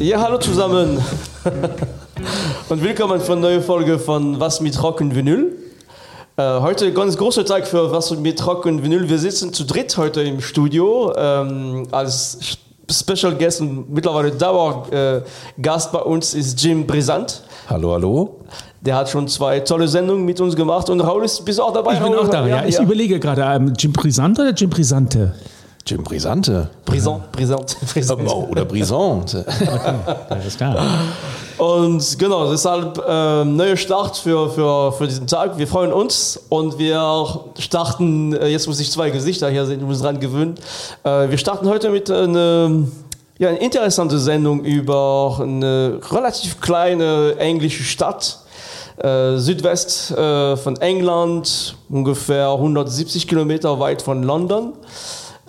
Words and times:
Ja, 0.00 0.18
hallo 0.22 0.38
zusammen 0.38 0.98
und 2.70 2.82
willkommen 2.82 3.20
für 3.20 3.32
eine 3.32 3.42
neue 3.42 3.60
Folge 3.60 3.98
von 3.98 4.40
Was 4.40 4.62
mit 4.62 4.82
Rock 4.82 5.02
und 5.02 5.14
Vinyl. 5.14 5.54
Äh, 6.38 6.60
heute 6.60 6.90
ganz 6.94 7.18
großer 7.18 7.44
Tag 7.44 7.66
für 7.66 7.92
Was 7.92 8.10
mit 8.16 8.46
Rock 8.46 8.64
und 8.64 8.82
Vinyl. 8.82 9.10
Wir 9.10 9.18
sitzen 9.18 9.52
zu 9.52 9.64
dritt 9.64 9.94
heute 9.98 10.22
im 10.22 10.40
Studio 10.40 11.12
ähm, 11.14 11.86
als 11.90 12.56
Special 12.90 13.34
Guest 13.34 13.60
und 13.60 13.90
mittlerweile 13.90 14.30
Dauergast 14.30 15.88
äh, 15.88 15.92
bei 15.92 16.00
uns 16.00 16.32
ist 16.32 16.64
Jim 16.64 16.86
Brisant. 16.86 17.42
Hallo, 17.68 17.92
hallo. 17.92 18.40
Der 18.80 18.96
hat 18.96 19.10
schon 19.10 19.28
zwei 19.28 19.60
tolle 19.60 19.86
Sendungen 19.86 20.24
mit 20.24 20.40
uns 20.40 20.56
gemacht 20.56 20.88
und 20.88 21.02
Raul 21.02 21.26
ist 21.26 21.44
bis 21.44 21.60
auch 21.60 21.74
dabei. 21.74 21.92
Ich 21.92 22.00
bin 22.00 22.14
Raul, 22.14 22.24
auch 22.24 22.30
da, 22.30 22.46
ja. 22.46 22.64
Ich 22.64 22.76
ja. 22.76 22.82
überlege 22.82 23.20
gerade, 23.20 23.42
ähm, 23.42 23.74
Jim 23.76 23.92
Brisante 23.92 24.40
oder 24.40 24.54
Jim 24.54 24.70
Brisante? 24.70 25.34
Jim 25.90 26.04
Brisante. 26.04 26.70
Brisant, 26.84 27.32
Brisant, 27.32 27.76
Brisant. 27.92 28.22
Oh, 28.28 28.46
oder 28.48 28.64
Brisante. 28.64 29.44
Alles 30.30 30.56
klar. 30.56 30.76
Und 31.58 32.16
genau, 32.16 32.48
deshalb 32.48 32.96
äh, 33.08 33.44
neuer 33.44 33.76
Start 33.76 34.16
für, 34.16 34.48
für, 34.50 34.92
für 34.92 35.08
diesen 35.08 35.26
Tag. 35.26 35.58
Wir 35.58 35.66
freuen 35.66 35.92
uns 35.92 36.38
und 36.48 36.78
wir 36.78 37.40
starten, 37.58 38.34
äh, 38.34 38.46
jetzt 38.46 38.68
muss 38.68 38.78
ich 38.78 38.92
zwei 38.92 39.10
Gesichter 39.10 39.50
hier 39.50 39.66
sehen, 39.66 39.80
ich 39.80 39.86
muss 39.86 40.00
dran 40.00 40.20
gewöhnen. 40.20 40.54
Äh, 41.02 41.28
wir 41.28 41.38
starten 41.38 41.68
heute 41.68 41.90
mit 41.90 42.08
einer 42.08 42.84
ja, 43.38 43.48
eine 43.48 43.58
interessante 43.58 44.20
Sendung 44.20 44.64
über 44.64 45.40
eine 45.42 45.98
relativ 46.12 46.60
kleine 46.60 47.34
englische 47.38 47.82
Stadt. 47.82 48.38
Äh, 48.98 49.38
Südwest 49.38 50.12
äh, 50.12 50.56
von 50.56 50.76
England, 50.76 51.74
ungefähr 51.88 52.50
170 52.50 53.26
Kilometer 53.26 53.80
weit 53.80 54.02
von 54.02 54.22
London. 54.22 54.74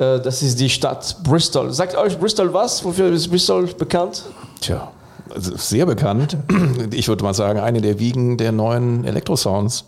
Äh, 0.02 0.20
das 0.20 0.42
ist 0.42 0.60
die 0.60 0.70
Stadt 0.70 1.18
Bristol. 1.24 1.72
Sagt 1.72 1.96
euch 1.96 2.18
Bristol 2.18 2.52
was? 2.54 2.84
Wofür 2.84 3.12
ist 3.12 3.28
Bristol 3.30 3.68
bekannt? 3.68 4.24
Tja, 4.60 4.92
also 5.34 5.56
sehr 5.56 5.86
bekannt. 5.86 6.38
Ich 6.94 7.08
würde 7.08 7.24
mal 7.24 7.34
sagen, 7.34 7.60
eine 7.60 7.80
der 7.80 8.00
Wiegen 8.00 8.38
der 8.38 8.52
neuen 8.52 9.06
Elektrosounds. 9.06 9.86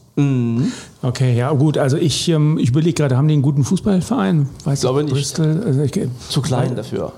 Okay, 1.02 1.36
ja 1.36 1.52
gut. 1.52 1.78
Also 1.78 1.98
ich, 1.98 2.30
ähm, 2.30 2.60
ich 2.60 2.70
überlege 2.70 2.94
gerade, 2.94 3.18
haben 3.18 3.28
die 3.28 3.34
einen 3.34 3.42
guten 3.42 3.64
Fußballverein? 3.64 4.48
Weiß 4.64 4.82
glaube 4.82 5.04
nicht. 5.04 5.14
Bristol, 5.14 5.64
also 5.66 5.82
ich, 5.82 6.00
Zu 6.30 6.42
klein 6.42 6.76
dafür. 6.76 7.12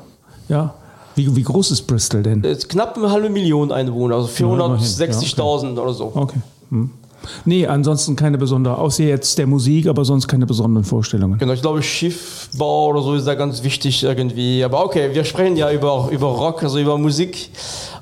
ja. 0.48 0.74
Wie, 1.16 1.34
wie 1.34 1.44
groß 1.44 1.72
ist 1.72 1.84
Bristol 1.84 2.24
denn? 2.24 2.44
Ist 2.44 2.68
knapp 2.68 2.98
eine 2.98 3.10
halbe 3.10 3.30
Million 3.30 3.72
Einwohner, 3.72 4.16
also 4.16 4.28
460.000 4.28 5.78
oder 5.80 5.94
so. 5.94 6.12
Okay. 6.14 6.40
Hm. 6.70 6.90
Nee, 7.46 7.68
ansonsten 7.68 8.16
keine 8.16 8.38
besondere, 8.38 8.78
außer 8.78 9.04
jetzt 9.04 9.38
der 9.38 9.48
Musik, 9.48 9.88
aber 9.88 10.06
sonst 10.06 10.28
keine 10.28 10.46
besonderen 10.46 10.84
Vorstellungen. 10.84 11.38
Genau, 11.38 11.54
ich 11.54 11.62
glaube, 11.62 11.82
Schiffbau 11.82 12.88
oder 12.88 13.02
so 13.02 13.16
ist 13.16 13.28
da 13.28 13.36
ganz 13.36 13.64
wichtig 13.64 14.04
irgendwie. 14.04 14.64
Aber 14.64 14.84
okay, 14.84 15.10
wir 15.14 15.24
sprechen 15.24 15.58
ja 15.58 15.72
über, 15.72 16.10
über 16.12 16.28
Rock, 16.28 16.64
also 16.64 16.80
über 16.80 16.98
Musik. 16.98 17.50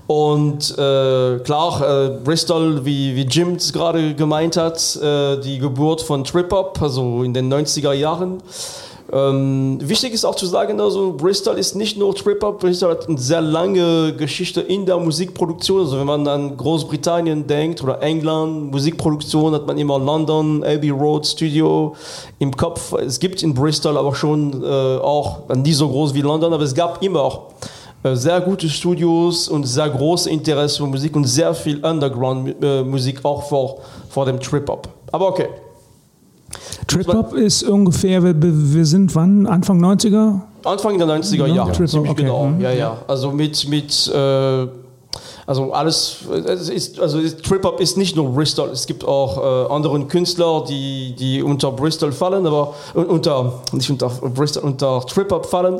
Und 0.06 0.72
äh, 0.78 1.40
klar, 1.40 1.82
äh, 1.82 2.10
Bristol, 2.24 2.84
wie, 2.86 3.16
wie 3.16 3.22
Jim 3.22 3.56
es 3.56 3.72
gerade 3.72 4.14
gemeint 4.14 4.58
hat, 4.58 4.96
äh, 4.98 5.38
die 5.40 5.60
Geburt 5.60 6.02
von 6.02 6.24
Trip-Hop, 6.24 6.82
also 6.82 7.24
in 7.24 7.34
den 7.34 7.52
90er 7.52 7.94
Jahren. 7.94 8.42
Ähm, 9.14 9.78
wichtig 9.80 10.12
ist 10.14 10.26
auch 10.26 10.34
zu 10.34 10.48
sagen, 10.48 10.82
also 10.82 11.14
Bristol 11.14 11.60
ist 11.60 11.76
nicht 11.76 12.00
nur 12.00 12.16
Trip-Hop, 12.16 12.62
Bristol 12.62 12.90
hat 12.90 13.08
eine 13.08 13.20
sehr 13.20 13.42
lange 13.42 14.16
Geschichte 14.16 14.62
in 14.62 14.88
der 14.88 14.98
Musikproduktion. 14.98 15.82
Also 15.82 16.00
wenn 16.00 16.08
man 16.08 16.28
an 16.28 16.58
Großbritannien 16.58 17.46
denkt 17.46 17.84
oder 17.84 18.02
England, 18.02 18.72
Musikproduktion 18.72 19.54
hat 19.54 19.68
man 19.68 19.78
immer 19.78 20.00
London, 20.00 20.64
Abbey 20.64 20.90
Road 20.90 21.28
Studio 21.28 21.96
im 22.40 22.58
Kopf. 22.58 22.94
Es 22.94 23.20
gibt 23.20 23.44
in 23.44 23.54
Bristol 23.54 23.98
aber 23.98 24.16
schon 24.16 24.64
äh, 24.64 24.66
auch, 24.98 25.48
nicht 25.56 25.78
so 25.78 25.88
groß 25.88 26.16
wie 26.16 26.22
London, 26.22 26.52
aber 26.52 26.64
es 26.64 26.74
gab 26.74 27.04
immer 27.04 27.22
auch 27.22 27.42
äh, 28.02 28.16
sehr 28.16 28.42
gute 28.42 28.68
Studios 28.68 29.48
und 29.48 29.66
sehr 29.66 29.90
großes 29.90 30.26
Interesse 30.26 30.78
für 30.78 30.88
Musik 30.88 31.16
und 31.16 31.26
sehr 31.26 31.54
viel 31.54 31.86
Underground-Musik 31.86 33.24
auch 33.24 33.44
vor, 33.44 33.78
vor 34.10 34.26
dem 34.26 34.40
Trip-Hop. 34.40 34.88
Aber 35.12 35.28
okay. 35.28 35.50
Trip-Hop 36.88 37.34
ist 37.34 37.64
ungefähr, 37.64 38.24
wir, 38.24 38.36
wir 38.42 38.86
sind 38.86 39.16
wann? 39.16 39.48
Anfang 39.48 39.84
90er? 39.84 40.42
Anfang 40.64 40.98
der 40.98 41.08
90er 41.08 41.48
Ja, 41.48 41.48
Jahre, 41.48 41.72
Trip-Hop, 41.72 41.90
ziemlich 41.90 42.12
okay. 42.12 42.22
genau. 42.24 42.46
Mhm. 42.48 42.62
Ja, 42.62 42.72
ja. 42.72 42.98
Also 43.08 43.32
mit, 43.32 43.68
mit 43.68 44.08
äh, 44.14 44.68
also 45.46 45.74
alles, 45.74 46.18
es 46.46 46.70
ist, 46.70 47.00
also 47.00 47.20
Trip-Hop 47.22 47.80
ist 47.80 47.98
nicht 47.98 48.16
nur 48.16 48.30
Bristol, 48.30 48.70
es 48.70 48.86
gibt 48.86 49.06
auch 49.06 49.38
äh, 49.38 49.74
andere 49.74 50.00
Künstler, 50.06 50.64
die, 50.68 51.14
die 51.18 51.44
unter 51.44 51.72
Bristol 51.72 52.12
fallen, 52.12 52.48
aber 52.48 52.74
unter, 52.94 53.62
nicht 53.72 53.90
unter 53.90 54.10
Bristol, 54.10 54.64
unter 54.64 55.06
Trip-Hop 55.06 55.46
fallen, 55.46 55.80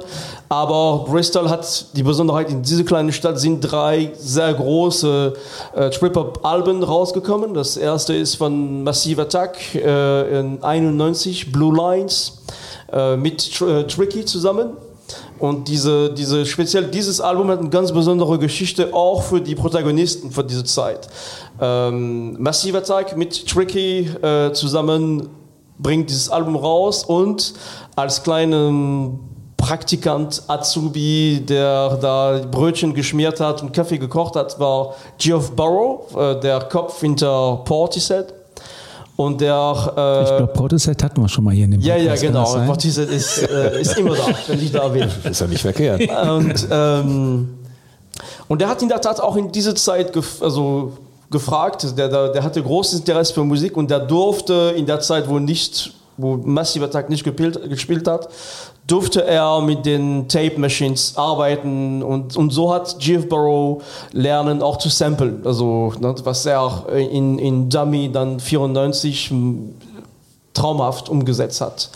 aber 0.50 1.06
Bristol 1.08 1.50
hat 1.50 1.86
die 1.96 2.04
Besonderheit, 2.04 2.50
in 2.50 2.62
dieser 2.62 2.84
kleinen 2.84 3.12
Stadt 3.12 3.40
sind 3.40 3.62
drei 3.62 4.12
sehr 4.18 4.54
große 4.54 5.34
äh, 5.76 5.90
Trip-Hop-Alben 5.90 6.84
rausgekommen. 6.84 7.54
Das 7.54 7.78
erste 7.78 8.14
ist 8.14 8.36
von 8.36 8.84
Massive 8.84 9.22
Attack 9.22 9.76
äh, 9.76 10.40
in 10.40 10.62
91, 10.64 11.52
Blue 11.52 11.76
Lines, 11.76 12.44
äh, 12.92 13.16
mit 13.16 13.54
Tr 13.54 13.80
äh, 13.80 13.88
Tricky 13.88 14.26
zusammen. 14.26 14.74
Und 15.40 15.68
diese, 15.68 16.14
diese, 16.14 16.46
speziell 16.46 16.86
dieses 16.86 17.20
Album 17.20 17.50
hat 17.50 17.60
eine 17.60 17.70
ganz 17.70 17.92
besondere 17.92 18.40
Geschichte, 18.40 18.94
auch 18.94 19.24
für 19.24 19.42
die 19.42 19.56
Protagonisten 19.56 20.32
von 20.32 20.48
dieser 20.48 20.66
Zeit. 20.66 21.08
Ähm, 21.60 22.42
Massive 22.42 22.78
Attack 22.78 23.18
mit 23.18 23.48
Tricky 23.48 24.10
äh, 24.22 24.54
zusammen 24.54 25.30
bringt 25.80 26.10
dieses 26.10 26.30
Album 26.30 26.56
raus 26.56 27.04
und 27.04 27.54
als 27.96 28.24
kleinen 28.24 29.20
Praktikant 29.58 30.44
Azubi, 30.48 31.42
der 31.48 31.98
da 31.98 32.42
Brötchen 32.52 32.94
geschmiert 32.94 33.40
hat 33.40 33.62
und 33.62 33.72
Kaffee 33.72 33.98
gekocht 33.98 34.36
hat, 34.36 34.60
war 34.60 34.94
Geoff 35.18 35.52
Burrow, 35.56 36.14
äh, 36.16 36.40
der 36.40 36.60
Kopf 36.62 37.00
hinter 37.00 37.62
Portishead. 37.64 38.34
Und 39.16 39.42
der 39.42 39.94
äh, 39.96 40.24
Ich 40.24 40.38
glaube, 40.38 40.54
Portishead 40.54 41.04
hatten 41.04 41.22
wir 41.22 41.30
schon 41.30 41.44
mal 41.44 41.54
hier 41.54 41.66
in 41.66 41.72
dem 41.72 41.82
ja, 41.82 41.96
ja, 41.96 42.14
Podcast, 42.14 42.24
kann 42.24 42.56
genau. 42.56 42.66
Portishead 42.66 43.10
ist, 43.10 43.38
äh, 43.44 43.82
ist 43.82 43.98
immer 43.98 44.16
da, 44.16 44.26
wenn 44.48 44.60
ich 44.60 44.72
da 44.72 44.88
bin. 44.90 45.10
Ist 45.24 45.42
ja 45.42 45.48
nicht 45.48 45.62
verkehrt. 45.62 46.02
Und, 46.02 46.68
ähm, 46.72 47.50
und 48.48 48.62
der 48.62 48.70
hat 48.70 48.82
in 48.82 48.90
der 48.90 49.02
Tat 49.02 49.20
auch 49.20 49.36
in 49.36 49.52
dieser 49.52 49.76
Zeit 49.76 50.14
gef 50.14 50.42
also 50.42 50.94
gefragt, 51.30 51.98
der, 51.98 52.10
der, 52.10 52.30
der 52.30 52.44
hatte 52.44 52.62
großes 52.62 53.00
Interesse 53.00 53.34
für 53.34 53.44
Musik 53.44 53.76
und 53.76 53.90
der 53.90 54.00
durfte 54.00 54.74
in 54.78 54.86
der 54.86 55.00
Zeit, 55.00 55.28
wo 55.28 55.40
nicht, 55.40 55.94
wo 56.16 56.38
Massive 56.38 56.86
Attack 56.86 57.10
nicht 57.10 57.24
gespielt, 57.24 57.60
gespielt 57.70 58.08
hat, 58.08 58.30
durfte 58.88 59.24
er 59.24 59.62
mit 59.62 59.86
den 59.86 60.28
Tape 60.28 60.60
Machines 60.60 61.14
arbeiten 61.16 62.04
und, 62.04 62.36
und 62.36 62.52
so 62.52 62.74
hat 62.74 62.98
Jeff 63.00 63.30
Burrow 63.30 63.82
lernen 64.12 64.62
auch 64.62 64.78
zu 64.78 64.90
samplen, 64.90 65.42
also 65.46 65.94
ne, 66.00 66.14
was 66.24 66.46
er 66.46 66.88
in, 66.90 67.40
in 67.40 67.70
Dummy 67.70 68.12
dann 68.12 68.40
94 68.40 69.32
traumhaft 70.54 71.10
umgesetzt 71.10 71.62
hat. 71.62 71.90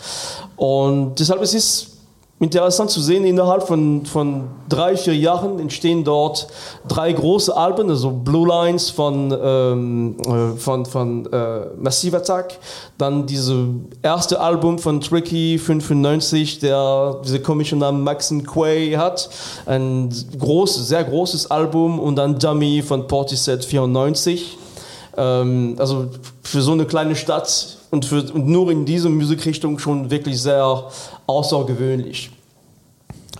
Und 0.56 1.16
deshalb 1.20 1.42
ist 1.42 1.54
es 1.54 1.97
interessant 2.40 2.90
zu 2.90 3.00
sehen, 3.00 3.24
innerhalb 3.24 3.66
von, 3.66 4.06
von 4.06 4.44
drei, 4.68 4.96
vier 4.96 5.16
Jahren 5.16 5.58
entstehen 5.58 6.04
dort 6.04 6.46
drei 6.86 7.12
große 7.12 7.56
Alben, 7.56 7.90
also 7.90 8.10
Blue 8.10 8.46
Lines 8.46 8.90
von, 8.90 9.36
ähm, 9.42 10.16
äh, 10.20 10.56
von, 10.56 10.86
von 10.86 11.26
äh, 11.32 11.66
Massive 11.76 12.18
Attack, 12.18 12.58
dann 12.96 13.26
dieses 13.26 13.66
erste 14.02 14.40
Album 14.40 14.78
von 14.78 15.00
Tricky 15.00 15.58
95, 15.58 16.60
der 16.60 17.20
diese 17.24 17.40
komische 17.40 17.74
Namen 17.74 18.04
Maxine 18.04 18.44
Quay 18.44 18.92
hat, 18.92 19.28
ein 19.66 20.14
großes, 20.38 20.88
sehr 20.88 21.02
großes 21.02 21.50
Album 21.50 21.98
und 21.98 22.16
dann 22.16 22.38
Dummy 22.38 22.82
von 22.82 23.08
Portishead 23.08 23.64
94. 23.64 24.58
Ähm, 25.18 25.74
also 25.78 26.08
für 26.42 26.62
so 26.62 26.72
eine 26.72 26.86
kleine 26.86 27.16
Stadt 27.16 27.76
und, 27.90 28.04
für, 28.04 28.22
und 28.32 28.46
nur 28.46 28.70
in 28.70 28.84
dieser 28.84 29.08
Musikrichtung 29.10 29.78
schon 29.78 30.10
wirklich 30.10 30.40
sehr 30.40 30.84
außergewöhnlich. 31.26 32.30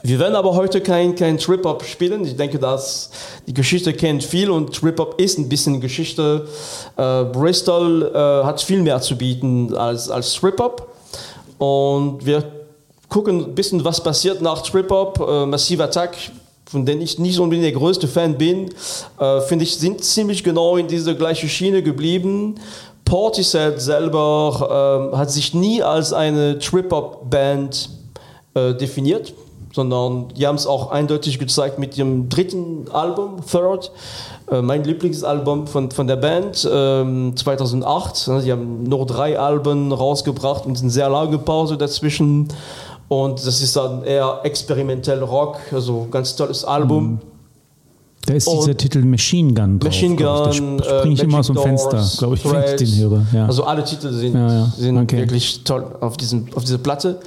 Wir 0.03 0.19
werden 0.19 0.37
aber 0.37 0.55
heute 0.55 0.81
kein, 0.81 1.15
kein 1.15 1.39
Trip-Hop 1.39 1.85
spielen. 1.85 2.25
Ich 2.25 2.37
denke, 2.37 2.59
dass 2.59 3.11
die 3.47 3.55
Geschichte 3.55 3.93
kennt 3.93 4.23
viel 4.23 4.51
und 4.51 4.75
Trip-Hop 4.75 5.21
ist 5.21 5.39
ein 5.39 5.49
bisschen 5.49 5.81
Geschichte. 5.81 6.47
Äh, 6.97 7.25
Bristol 7.25 8.11
äh, 8.15 8.45
hat 8.45 8.61
viel 8.61 8.83
mehr 8.83 9.01
zu 9.01 9.17
bieten 9.17 9.75
als, 9.75 10.09
als 10.09 10.35
Trip-Hop. 10.35 10.95
Und 11.59 12.25
wir 12.25 12.45
gucken 13.09 13.45
ein 13.45 13.55
bisschen, 13.55 13.85
was 13.85 14.03
passiert 14.03 14.41
nach 14.41 14.63
Trip-Hop. 14.63 15.21
Äh, 15.29 15.47
Massive 15.47 15.83
Attack, 15.83 16.17
von 16.71 16.85
denen 16.85 17.01
ich 17.01 17.19
nicht 17.19 17.39
unbedingt 17.39 17.65
der 17.65 17.73
größte 17.73 18.07
Fan 18.07 18.37
bin, 18.37 18.71
äh, 19.19 19.41
finde 19.41 19.65
ich, 19.65 19.79
sind 19.79 20.05
ziemlich 20.05 20.45
genau 20.45 20.77
in 20.77 20.87
dieser 20.87 21.15
gleichen 21.15 21.49
Schiene 21.49 21.83
geblieben. 21.83 22.57
Portishead 23.05 23.81
selber 23.81 25.11
äh, 25.13 25.17
hat 25.17 25.31
sich 25.31 25.55
nie 25.55 25.83
als 25.83 26.13
eine 26.13 26.59
Trip-Hop-Band 26.59 27.89
äh, 28.53 28.75
definiert, 28.75 29.33
sondern 29.73 30.29
die 30.37 30.47
haben 30.47 30.57
es 30.57 30.67
auch 30.67 30.91
eindeutig 30.91 31.39
gezeigt 31.39 31.79
mit 31.79 31.97
ihrem 31.97 32.29
dritten 32.29 32.87
Album, 32.93 33.37
Third, 33.51 33.91
äh, 34.51 34.61
mein 34.61 34.85
Lieblingsalbum 34.85 35.67
von, 35.67 35.91
von 35.91 36.07
der 36.07 36.17
Band, 36.17 36.69
ähm, 36.71 37.35
2008. 37.35 38.17
Sie 38.41 38.53
haben 38.53 38.83
nur 38.83 39.07
drei 39.07 39.39
Alben 39.39 39.91
rausgebracht 39.91 40.67
und 40.67 40.79
eine 40.79 40.91
sehr 40.91 41.09
lange 41.09 41.39
Pause 41.39 41.79
dazwischen. 41.79 42.49
Und 43.09 43.45
das 43.47 43.63
ist 43.63 43.75
dann 43.75 44.05
eher 44.05 44.41
experimentell 44.45 45.23
Rock, 45.23 45.59
also 45.73 46.07
ganz 46.11 46.37
tolles 46.37 46.65
Album. 46.65 47.21
Da 48.27 48.35
ist 48.35 48.47
dieser 48.47 48.71
Und- 48.73 48.79
Titel 48.79 49.03
Machine 49.03 49.55
Gun 49.55 49.79
drauf. 49.79 49.89
Machine 49.89 50.15
glaub 50.17 50.51
ich. 50.53 50.59
Gun, 50.59 50.77
Da 50.77 50.85
sp- 50.85 50.99
spring 51.01 51.13
ich 51.13 51.21
äh, 51.21 51.25
immer 51.25 51.39
aus 51.39 51.47
dem 51.47 51.57
Fenster, 51.57 52.05
glaube 52.19 52.35
ich, 52.35 52.45
wenn 52.45 52.63
ich 52.65 52.77
den 52.77 52.97
höre. 53.11 53.27
Ja. 53.33 53.47
Also 53.47 53.65
alle 53.65 53.83
Titel 53.85 54.13
sind, 54.13 54.35
Ja, 54.35 54.53
ja. 54.53 54.73
sind 54.77 54.99
Okay. 54.99 55.19
wirklich 55.19 55.65
toll 55.65 55.87
auf, 56.01 56.19
diesem, 56.19 56.47
auf 56.55 56.65
dieser 56.65 56.77
Platte. 56.79 57.19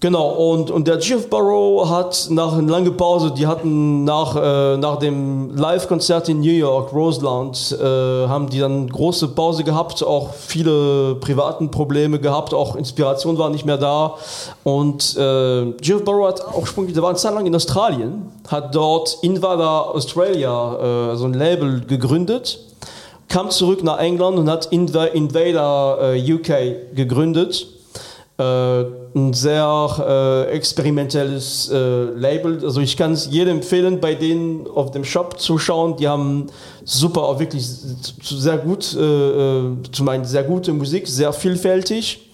Genau, 0.00 0.30
und, 0.30 0.70
und 0.70 0.88
der 0.88 0.98
Jeff 0.98 1.28
Barrow 1.28 1.86
hat 1.86 2.28
nach 2.30 2.54
einer 2.54 2.70
langen 2.70 2.96
Pause, 2.96 3.32
die 3.36 3.46
hatten 3.46 4.04
nach, 4.04 4.34
äh, 4.34 4.78
nach 4.78 4.98
dem 4.98 5.54
Live-Konzert 5.54 6.30
in 6.30 6.40
New 6.40 6.52
York, 6.52 6.90
Roseland, 6.94 7.76
äh, 7.78 7.84
haben 8.26 8.48
die 8.48 8.60
dann 8.60 8.88
große 8.88 9.28
Pause 9.28 9.62
gehabt, 9.62 10.02
auch 10.02 10.32
viele 10.32 11.16
privaten 11.16 11.70
Probleme 11.70 12.18
gehabt, 12.18 12.54
auch 12.54 12.76
Inspiration 12.76 13.36
war 13.36 13.50
nicht 13.50 13.66
mehr 13.66 13.76
da. 13.76 14.14
Und 14.64 15.18
äh, 15.18 15.64
Jeff 15.82 16.02
Barrow 16.02 16.28
hat 16.28 16.46
auch 16.46 16.62
ursprünglich, 16.62 16.94
der 16.94 17.02
war 17.02 17.10
eine 17.10 17.18
Zeit 17.18 17.34
lang 17.34 17.44
in 17.44 17.54
Australien, 17.54 18.32
hat 18.48 18.74
dort 18.74 19.18
Invada 19.20 19.82
Australia, 19.82 21.10
äh, 21.12 21.16
so 21.16 21.26
ein 21.26 21.34
Label 21.34 21.82
gegründet 21.86 22.58
kam 23.28 23.48
zurück 23.50 23.84
nach 23.84 24.00
England 24.00 24.40
und 24.40 24.50
hat 24.50 24.66
Inv 24.72 24.92
Invader 25.14 26.14
äh, 26.14 26.32
UK 26.32 26.96
gegründet. 26.96 27.68
Äh, 29.14 29.18
ein 29.18 29.32
sehr 29.32 30.46
äh, 30.50 30.54
experimentelles 30.54 31.70
äh, 31.72 32.04
Label. 32.14 32.64
Also 32.64 32.80
ich 32.80 32.96
kann 32.96 33.12
es 33.12 33.28
jedem 33.30 33.56
empfehlen, 33.56 34.00
bei 34.00 34.14
denen 34.14 34.66
auf 34.66 34.90
dem 34.90 35.04
Shop 35.04 35.38
zu 35.40 35.58
schauen. 35.58 35.96
Die 35.96 36.08
haben 36.08 36.46
super, 36.84 37.22
auch 37.22 37.38
wirklich 37.40 37.66
sehr 38.22 38.58
gut, 38.58 38.96
äh, 38.96 39.00
äh, 39.00 39.62
zum 39.92 40.08
einen 40.08 40.24
sehr 40.24 40.44
gute 40.44 40.72
Musik, 40.72 41.06
sehr 41.08 41.32
vielfältig 41.32 42.30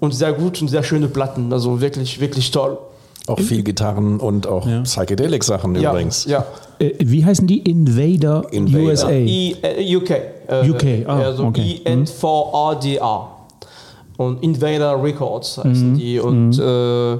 und 0.00 0.12
sehr 0.14 0.32
gut 0.32 0.60
und 0.60 0.68
sehr 0.68 0.82
schöne 0.82 1.08
Platten. 1.08 1.52
Also 1.52 1.80
wirklich, 1.80 2.20
wirklich 2.20 2.50
toll. 2.50 2.78
Auch 3.26 3.38
viel 3.38 3.62
Gitarren 3.62 4.18
und 4.18 4.46
auch 4.46 4.66
Ja. 4.66 4.80
Psychedelic-Sachen 4.80 5.76
Ja, 5.76 5.90
übrigens. 5.90 6.24
ja. 6.24 6.46
Äh, 6.78 6.92
wie 6.98 7.24
heißen 7.24 7.46
die? 7.46 7.58
Invader, 7.58 8.44
Invader. 8.50 8.84
USA. 8.84 9.10
I, 9.10 9.56
äh, 9.62 9.96
UK. 9.96 10.10
Äh, 10.48 10.68
UK, 10.68 11.06
ah, 11.06 11.20
also 11.20 11.44
okay. 11.44 11.80
INVADA. 11.84 13.39
Und 14.20 14.42
Invader 14.42 15.02
Records 15.02 15.56
heißen 15.56 15.94
die. 15.94 16.20
Und, 16.20 16.58
äh, 16.58 17.18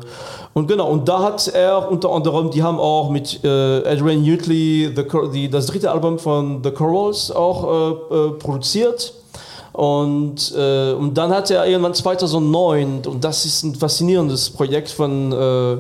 und 0.53 0.69
genau, 0.69 0.91
und 0.91 1.09
da 1.09 1.23
hat 1.23 1.49
er 1.49 1.91
unter 1.91 2.13
anderem, 2.13 2.51
die 2.51 2.63
haben 2.63 2.79
auch 2.79 3.09
mit 3.09 3.43
äh, 3.43 3.49
Adrian 3.89 4.23
Utley 4.23 4.95
die, 5.33 5.49
das 5.49 5.65
dritte 5.65 5.91
Album 5.91 6.19
von 6.19 6.63
The 6.63 6.71
Corals 6.73 7.31
auch 7.31 7.65
äh, 7.65 8.15
äh, 8.15 8.31
produziert. 8.33 9.15
Und, 9.73 10.55
äh, 10.55 10.93
und 10.93 11.17
dann 11.17 11.31
hat 11.31 11.51
er 11.51 11.67
irgendwann 11.67 11.95
2009, 11.95 13.07
und 13.07 13.25
das 13.25 13.47
ist 13.47 13.63
ein 13.63 13.75
faszinierendes 13.75 14.51
Projekt 14.51 14.91
von, 14.91 15.33
äh, 15.33 15.79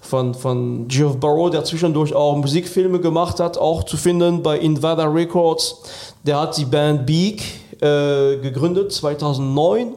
von, 0.00 0.34
von 0.34 0.86
Geoff 0.86 1.16
Barrow, 1.16 1.50
der 1.50 1.64
zwischendurch 1.64 2.14
auch 2.14 2.36
Musikfilme 2.36 3.00
gemacht 3.00 3.40
hat, 3.40 3.58
auch 3.58 3.82
zu 3.82 3.96
finden 3.96 4.40
bei 4.44 4.56
Invada 4.56 5.06
Records. 5.06 5.82
Der 6.22 6.40
hat 6.40 6.56
die 6.56 6.64
Band 6.64 7.06
Beak 7.06 7.42
gegründet 7.80 8.92
2009. 8.92 9.94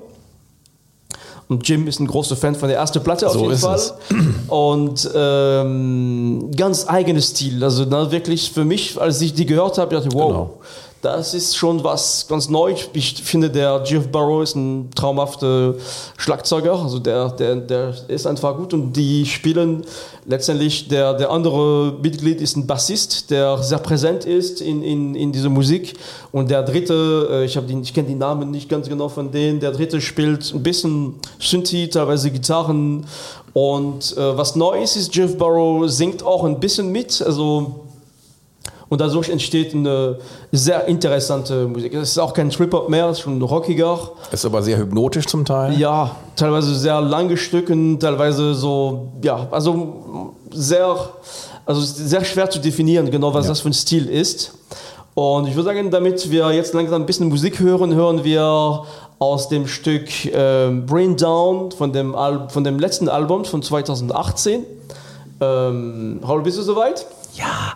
Und 1.53 1.67
Jim 1.67 1.87
ist 1.87 1.99
ein 1.99 2.07
großer 2.07 2.35
Fan 2.35 2.55
von 2.55 2.67
der 2.69 2.77
ersten 2.77 3.03
Platte 3.03 3.27
auf 3.27 3.33
So 3.33 3.41
jeden 3.41 3.57
Fall. 3.57 3.75
es. 3.75 3.93
Und 4.47 5.09
ähm, 5.15 6.49
ganz 6.55 6.87
eigenes 6.87 7.29
Stil. 7.29 7.63
Also 7.63 7.85
na, 7.87 8.11
wirklich 8.11 8.51
für 8.51 8.65
mich, 8.65 8.99
als 8.99 9.21
ich 9.21 9.33
die 9.33 9.45
gehört 9.45 9.77
habe, 9.77 9.95
dachte 9.95 10.07
ich, 10.09 10.13
wow, 10.15 10.27
Genau. 10.31 10.57
Das 11.03 11.33
ist 11.33 11.57
schon 11.57 11.83
was 11.83 12.25
ganz 12.29 12.47
Neues. 12.47 12.89
Ich 12.93 13.21
finde, 13.23 13.49
der 13.49 13.83
Jeff 13.85 14.07
Barrow 14.07 14.41
ist 14.41 14.55
ein 14.55 14.89
traumhafter 14.95 15.75
Schlagzeuger. 16.17 16.81
Also 16.81 16.97
der, 16.97 17.29
der, 17.31 17.57
der 17.57 17.93
ist 18.07 18.25
einfach 18.25 18.55
gut 18.55 18.73
und 18.73 18.93
die 18.93 19.25
spielen 19.25 19.83
letztendlich, 20.25 20.87
der, 20.87 21.13
der 21.15 21.29
andere 21.29 21.97
Mitglied 22.01 22.39
ist 22.39 22.55
ein 22.55 22.65
Bassist, 22.67 23.29
der 23.31 23.57
sehr 23.57 23.79
präsent 23.79 24.23
ist 24.23 24.61
in, 24.61 24.81
in, 24.81 25.13
in 25.15 25.33
dieser 25.33 25.49
Musik. 25.49 25.93
Und 26.31 26.49
der 26.49 26.63
dritte, 26.63 27.27
äh, 27.29 27.45
ich, 27.45 27.57
ich 27.57 27.93
kenne 27.93 28.07
die 28.07 28.15
Namen 28.15 28.49
nicht 28.49 28.69
ganz 28.69 28.87
genau 28.87 29.09
von 29.09 29.29
denen, 29.29 29.59
der 29.59 29.73
dritte 29.73 29.99
spielt 29.99 30.53
ein 30.53 30.63
bisschen 30.63 31.15
Synthi, 31.37 31.89
teilweise 31.89 32.31
Gitarren. 32.31 33.05
Und 33.51 34.15
äh, 34.17 34.37
was 34.37 34.55
neu 34.55 34.81
ist, 34.81 34.95
ist, 34.95 35.13
Jeff 35.13 35.37
Barrow 35.37 35.89
singt 35.89 36.23
auch 36.23 36.45
ein 36.45 36.61
bisschen 36.61 36.93
mit. 36.93 37.21
Also 37.21 37.82
und 38.93 39.01
dadurch 39.01 39.29
entsteht 39.29 39.73
eine 39.73 40.19
sehr 40.51 40.85
interessante 40.85 41.67
Musik. 41.67 41.95
Es 41.95 42.11
ist 42.11 42.19
auch 42.19 42.31
kein 42.31 42.51
Trip-Hop 42.51 42.89
mehr, 42.89 43.07
es 43.07 43.17
ist 43.17 43.23
schon 43.23 43.41
rockiger. 43.41 44.11
Ist 44.31 44.45
aber 44.45 44.61
sehr 44.61 44.77
hypnotisch 44.77 45.25
zum 45.25 45.45
Teil. 45.45 45.73
Ja, 45.79 46.15
teilweise 46.35 46.75
sehr 46.75 47.01
lange 47.01 47.35
Stücken, 47.35 47.99
teilweise 47.99 48.53
so, 48.53 49.13
ja, 49.23 49.47
also 49.49 49.95
sehr, 50.51 50.95
also 51.65 51.81
sehr 51.81 52.23
schwer 52.23 52.47
zu 52.51 52.59
definieren, 52.59 53.09
genau 53.09 53.33
was 53.33 53.47
das 53.47 53.61
für 53.61 53.69
ein 53.69 53.73
Stil 53.73 54.07
ist. 54.07 54.53
Und 55.15 55.47
ich 55.47 55.55
würde 55.55 55.69
sagen, 55.69 55.89
damit 55.89 56.29
wir 56.29 56.51
jetzt 56.51 56.75
langsam 56.75 57.01
ein 57.01 57.07
bisschen 57.07 57.29
Musik 57.29 57.59
hören, 57.59 57.95
hören 57.95 58.23
wir 58.23 58.83
aus 59.17 59.49
dem 59.49 59.67
Stück 59.67 60.07
ähm, 60.31 60.85
Brain 60.85 61.17
Down 61.17 61.71
von 61.71 61.91
dem, 61.93 62.13
Al 62.13 62.47
von 62.49 62.63
dem 62.63 62.77
letzten 62.77 63.09
Album 63.09 63.43
von 63.43 63.63
2018. 63.63 64.63
Ähm, 65.41 66.19
Raul, 66.23 66.43
bist 66.43 66.59
du 66.59 66.61
soweit? 66.61 67.07
Ja. 67.33 67.73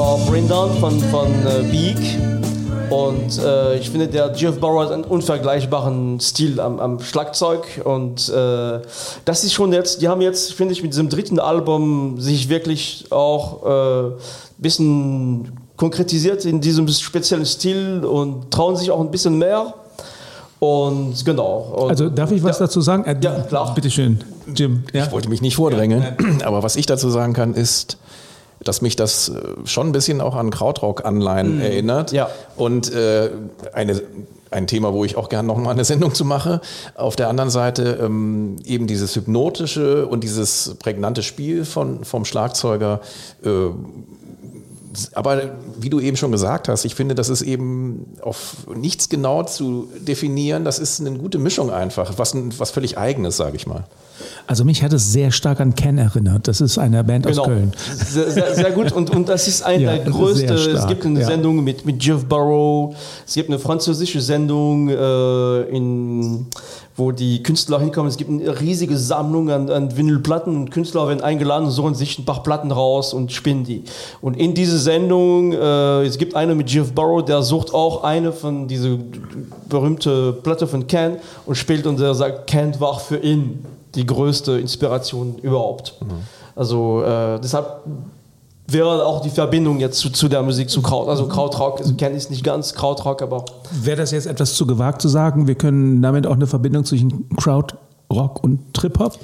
War 0.00 0.16
Brain 0.30 0.48
Down 0.48 0.70
von, 0.78 0.98
von 0.98 1.26
äh, 1.46 1.62
Beak. 1.70 1.98
Und 2.88 3.38
äh, 3.38 3.76
ich 3.78 3.90
finde, 3.90 4.08
der 4.08 4.32
Jeff 4.34 4.58
Barrow 4.58 4.82
hat 4.82 4.92
einen 4.92 5.04
unvergleichbaren 5.04 6.18
Stil 6.20 6.58
am, 6.58 6.80
am 6.80 7.00
Schlagzeug. 7.00 7.82
Und 7.84 8.30
äh, 8.30 8.80
das 9.26 9.44
ist 9.44 9.52
schon 9.52 9.74
jetzt, 9.74 10.00
die 10.00 10.08
haben 10.08 10.22
jetzt, 10.22 10.54
finde 10.54 10.72
ich, 10.72 10.82
mit 10.82 10.94
diesem 10.94 11.10
dritten 11.10 11.38
Album 11.38 12.18
sich 12.18 12.48
wirklich 12.48 13.08
auch 13.10 13.62
ein 13.62 14.12
äh, 14.12 14.14
bisschen 14.56 15.52
konkretisiert 15.76 16.46
in 16.46 16.62
diesem 16.62 16.88
speziellen 16.88 17.44
Stil 17.44 18.02
und 18.02 18.50
trauen 18.50 18.76
sich 18.76 18.90
auch 18.90 19.00
ein 19.00 19.10
bisschen 19.10 19.36
mehr. 19.36 19.74
Und 20.60 21.22
genau. 21.26 21.74
Und, 21.76 21.90
Also 21.90 22.08
darf 22.08 22.32
ich 22.32 22.42
was 22.42 22.58
ja. 22.58 22.64
dazu 22.64 22.80
sagen? 22.80 23.04
Äh, 23.04 23.16
Ja, 23.20 23.42
klar. 23.42 23.74
Bitte 23.74 23.90
schön, 23.90 24.24
Jim. 24.54 24.82
Ja? 24.94 25.04
Ich 25.04 25.12
wollte 25.12 25.28
mich 25.28 25.42
nicht 25.42 25.56
vordrängeln, 25.56 26.06
aber 26.42 26.62
was 26.62 26.76
ich 26.76 26.86
dazu 26.86 27.10
sagen 27.10 27.34
kann, 27.34 27.52
ist, 27.52 27.98
dass 28.64 28.82
mich 28.82 28.96
das 28.96 29.28
äh, 29.28 29.40
schon 29.64 29.88
ein 29.88 29.92
bisschen 29.92 30.20
auch 30.20 30.34
an 30.34 30.50
Krautrock-Anleihen 30.50 31.60
erinnert. 31.60 32.12
Ja. 32.12 32.28
Und 32.56 32.92
äh, 32.92 33.30
eine, 33.72 34.02
ein 34.50 34.66
Thema, 34.66 34.92
wo 34.92 35.04
ich 35.04 35.16
auch 35.16 35.28
gerne 35.28 35.48
nochmal 35.48 35.72
eine 35.72 35.84
Sendung 35.90 36.14
zu 36.14 36.24
mache. 36.24 36.60
Auf 36.94 37.16
der 37.16 37.28
anderen 37.28 37.50
Seite 37.50 37.98
ähm, 38.02 38.56
eben 38.64 38.86
dieses 38.86 39.16
hypnotische 39.16 40.06
und 40.06 40.24
dieses 40.24 40.76
prägnante 40.78 41.22
Spiel 41.22 41.64
von, 41.64 42.04
vom 42.04 42.24
Schlagzeuger. 42.24 43.00
Äh, 43.44 43.70
aber 45.14 45.52
wie 45.78 45.88
du 45.88 46.00
eben 46.00 46.16
schon 46.16 46.32
gesagt 46.32 46.68
hast, 46.68 46.84
ich 46.84 46.94
finde, 46.94 47.14
das 47.14 47.28
ist 47.28 47.42
eben 47.42 48.06
auf 48.22 48.66
nichts 48.74 49.08
genau 49.08 49.44
zu 49.44 49.88
definieren. 50.00 50.64
Das 50.64 50.78
ist 50.78 51.00
eine 51.00 51.16
gute 51.16 51.38
Mischung 51.38 51.70
einfach, 51.70 52.14
was, 52.16 52.34
was 52.58 52.70
völlig 52.70 52.98
eigenes, 52.98 53.36
sage 53.36 53.56
ich 53.56 53.66
mal. 53.66 53.84
Also 54.46 54.64
mich 54.64 54.82
hat 54.82 54.92
es 54.92 55.12
sehr 55.12 55.30
stark 55.30 55.60
an 55.60 55.74
Ken 55.74 55.96
erinnert. 55.96 56.48
Das 56.48 56.60
ist 56.60 56.76
eine 56.78 57.04
Band 57.04 57.26
aus 57.26 57.32
Genau. 57.32 57.44
Köln. 57.44 57.72
Sehr, 57.94 58.30
sehr, 58.30 58.54
sehr 58.54 58.70
gut 58.72 58.92
und, 58.92 59.10
und 59.10 59.28
das 59.28 59.46
ist 59.48 59.62
eine 59.62 59.82
Ja, 59.84 59.96
der 59.96 60.04
größten. 60.10 60.50
Es 60.50 60.86
gibt 60.88 61.06
eine 61.06 61.20
ja. 61.20 61.26
Sendung 61.26 61.62
mit, 61.62 61.86
mit 61.86 62.02
Jeff 62.02 62.24
Barrow, 62.24 62.94
es 63.26 63.34
gibt 63.34 63.48
eine 63.48 63.58
französische 63.58 64.20
Sendung, 64.20 64.88
äh, 64.88 65.62
in, 65.70 66.46
wo 67.00 67.10
die 67.10 67.42
Künstler 67.42 67.80
hinkommen. 67.80 68.08
Es 68.08 68.16
gibt 68.16 68.30
eine 68.30 68.60
riesige 68.60 68.96
Sammlung 68.96 69.50
an, 69.50 69.68
an 69.68 69.96
Vinylplatten 69.96 70.54
und 70.54 70.70
Künstler 70.70 71.08
werden 71.08 71.20
eingeladen 71.20 71.64
und 71.64 71.72
suchen 71.72 71.96
sich 71.96 72.18
ein 72.18 72.24
paar 72.24 72.44
Platten 72.44 72.70
raus 72.70 73.12
und 73.12 73.32
spinnen 73.32 73.64
die. 73.64 73.82
Und 74.20 74.36
in 74.36 74.54
diese 74.54 74.78
Sendung, 74.78 75.52
äh, 75.52 76.04
es 76.04 76.18
gibt 76.18 76.36
eine 76.36 76.54
mit 76.54 76.70
Jeff 76.70 76.92
Burrow, 76.92 77.24
der 77.24 77.42
sucht 77.42 77.74
auch 77.74 78.04
eine 78.04 78.30
von 78.30 78.68
diese 78.68 78.98
berühmte 79.68 80.32
Platte 80.34 80.68
von 80.68 80.86
Ken 80.86 81.16
und 81.46 81.56
spielt 81.56 81.86
und 81.86 81.98
der 81.98 82.14
sagt, 82.14 82.46
Ken 82.46 82.78
war 82.78 83.00
für 83.00 83.16
ihn 83.16 83.64
die 83.96 84.06
größte 84.06 84.52
Inspiration 84.52 85.38
überhaupt. 85.42 85.94
Also 86.54 87.02
äh, 87.02 87.40
deshalb 87.40 87.82
wäre 88.72 89.04
auch 89.04 89.20
die 89.22 89.30
Verbindung 89.30 89.80
jetzt 89.80 89.98
zu, 89.98 90.10
zu 90.10 90.28
der 90.28 90.42
Musik 90.42 90.70
zu 90.70 90.82
Kraut, 90.82 91.08
also 91.08 91.26
Krautrock, 91.26 91.80
also 91.80 91.94
Ken 91.94 92.14
ist 92.14 92.30
nicht 92.30 92.44
ganz 92.44 92.74
Krautrock, 92.74 93.22
aber 93.22 93.44
Wäre 93.82 93.96
das 93.96 94.10
jetzt 94.10 94.26
etwas 94.26 94.54
zu 94.54 94.66
gewagt 94.66 95.02
zu 95.02 95.08
sagen? 95.08 95.46
Wir 95.46 95.54
können 95.54 96.02
damit 96.02 96.26
auch 96.26 96.34
eine 96.34 96.46
Verbindung 96.46 96.84
zwischen 96.84 97.28
Krautrock 97.36 98.42
und 98.42 98.74
Trip-Hop 98.74 99.18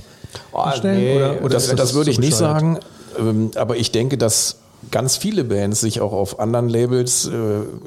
Oh, 0.52 0.64
herstellen? 0.66 0.98
nee, 0.98 1.16
oder, 1.16 1.38
oder 1.40 1.48
das, 1.54 1.68
ist 1.68 1.78
das 1.78 1.94
würde 1.94 2.10
ich 2.10 2.18
nicht 2.18 2.36
sagen, 2.36 2.78
ähm, 3.18 3.50
aber 3.56 3.76
ich 3.76 3.90
denke, 3.92 4.18
dass 4.18 4.58
ganz 4.90 5.16
viele 5.16 5.44
Bands 5.44 5.80
sich 5.80 6.00
auch 6.00 6.12
auf 6.12 6.38
anderen 6.38 6.68
Labels 6.68 7.26
äh, 7.26 7.32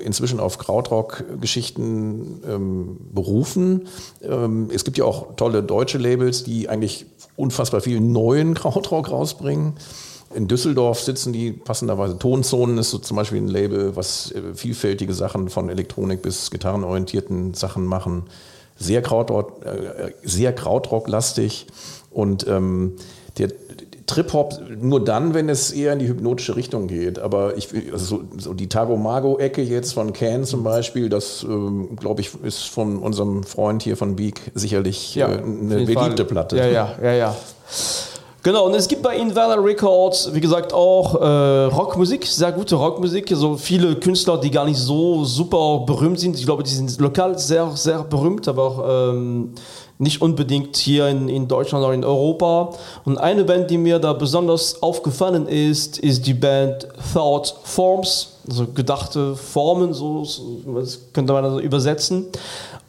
inzwischen 0.03 0.39
auf 0.39 0.57
Krautrock-Geschichten 0.57 2.41
ähm, 2.47 2.97
berufen. 3.13 3.87
Ähm, 4.21 4.69
es 4.73 4.83
gibt 4.83 4.97
ja 4.97 5.05
auch 5.05 5.35
tolle 5.35 5.63
deutsche 5.63 5.97
Labels, 5.97 6.43
die 6.43 6.69
eigentlich 6.69 7.05
unfassbar 7.35 7.81
viel 7.81 7.99
neuen 8.01 8.53
Krautrock 8.53 9.11
rausbringen. 9.11 9.73
In 10.33 10.47
Düsseldorf 10.47 10.99
sitzen 10.99 11.33
die 11.33 11.51
passenderweise 11.51 12.19
Tonzonen 12.19 12.77
ist 12.77 12.91
so 12.91 12.99
zum 12.99 13.17
Beispiel 13.17 13.39
ein 13.41 13.47
Label, 13.47 13.95
was 13.95 14.31
äh, 14.31 14.53
vielfältige 14.53 15.13
Sachen 15.13 15.49
von 15.49 15.69
Elektronik 15.69 16.21
bis 16.21 16.51
gitarrenorientierten 16.51 17.55
Sachen 17.55 17.85
machen. 17.85 18.23
Sehr 18.77 19.01
Krautrock, 19.01 19.65
äh, 19.65 20.11
sehr 20.23 20.53
Krautrock-lastig 20.53 21.67
und 22.11 22.47
ähm, 22.47 22.93
der 23.37 23.49
Trip-Hop 24.09 24.59
nur 24.81 25.03
dann, 25.03 25.33
wenn 25.33 25.49
es 25.49 25.71
eher 25.71 25.93
in 25.93 25.99
die 25.99 26.07
hypnotische 26.07 26.55
Richtung 26.55 26.87
geht. 26.87 27.19
Aber 27.19 27.57
ich, 27.57 27.69
also 27.91 28.17
so, 28.17 28.23
so 28.37 28.53
die 28.53 28.67
Tago-Mago-Ecke 28.67 29.61
jetzt 29.61 29.93
von 29.93 30.13
Can 30.13 30.45
zum 30.45 30.63
Beispiel, 30.63 31.09
das 31.09 31.43
ähm, 31.43 31.95
glaube 31.95 32.21
ich 32.21 32.31
ist 32.43 32.63
von 32.63 32.97
unserem 32.97 33.43
Freund 33.43 33.83
hier 33.83 33.97
von 33.97 34.15
Beak 34.15 34.41
sicherlich 34.55 35.15
äh, 35.17 35.23
auf 35.23 35.31
eine 35.31 35.75
beliebte 35.85 35.93
Fall. 35.93 36.25
Platte. 36.25 36.57
Ja, 36.57 36.67
ja, 36.67 36.95
ja, 37.01 37.13
ja. 37.13 37.35
Genau, 38.41 38.67
und 38.67 38.73
es 38.73 38.87
gibt 38.87 39.01
bei 39.01 39.17
Inverter 39.17 39.61
Records, 39.61 40.33
wie 40.33 40.39
gesagt, 40.39 40.71
auch 40.71 41.15
äh, 41.15 41.65
Rockmusik, 41.65 42.25
sehr 42.25 42.53
gute 42.53 42.75
Rockmusik. 42.75 43.29
Also 43.31 43.57
viele 43.57 43.97
Künstler, 43.97 44.37
die 44.37 44.49
gar 44.49 44.63
nicht 44.63 44.79
so 44.79 45.25
super 45.25 45.83
berühmt 45.85 46.21
sind. 46.21 46.39
Ich 46.39 46.45
glaube, 46.45 46.63
die 46.63 46.69
sind 46.69 46.97
lokal 47.01 47.37
sehr, 47.37 47.69
sehr 47.71 48.01
berühmt, 48.03 48.47
aber 48.47 48.63
auch 48.63 49.11
ähm, 49.11 49.55
nicht 49.97 50.21
unbedingt 50.21 50.77
hier 50.77 51.09
in, 51.09 51.27
in 51.27 51.49
Deutschland 51.49 51.83
oder 51.83 51.93
in 51.93 52.05
Europa. 52.05 52.69
Und 53.03 53.17
eine 53.17 53.43
Band, 53.43 53.69
die 53.69 53.77
mir 53.77 53.99
da 53.99 54.13
besonders 54.13 54.81
aufgefallen 54.81 55.45
ist, 55.45 55.99
ist 55.99 56.25
die 56.25 56.33
Band 56.33 56.87
Thought 57.13 57.53
Forms, 57.63 58.37
also 58.49 58.67
gedachte 58.67 59.35
Formen, 59.35 59.93
so, 59.93 60.23
so 60.23 60.61
das 60.75 60.99
könnte 61.11 61.33
man 61.33 61.43
also 61.43 61.59
übersetzen. 61.59 62.27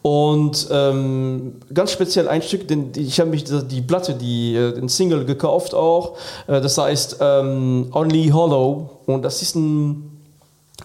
Und 0.02 0.66
ähm, 0.71 1.57
ganz 1.75 1.92
speziell 1.92 2.26
ein 2.28 2.40
Stück, 2.40 2.66
denn 2.69 2.90
ich 2.97 3.21
habe 3.21 3.28
mich 3.30 3.45
die, 3.45 3.83
Platte, 3.83 4.14
die, 4.14 4.54
äh, 4.57 4.73
den 4.73 4.88
Single 4.88 5.26
gekauft 5.26 5.75
auch. 5.75 6.16
Äh, 6.47 6.61
das 6.62 6.78
heißt 6.78 7.19
ähm, 7.21 7.88
Only 7.92 8.28
Hollow. 8.30 8.88
Und 9.04 9.23
das 9.23 9.42
ist 9.42 9.57
eine 9.57 9.97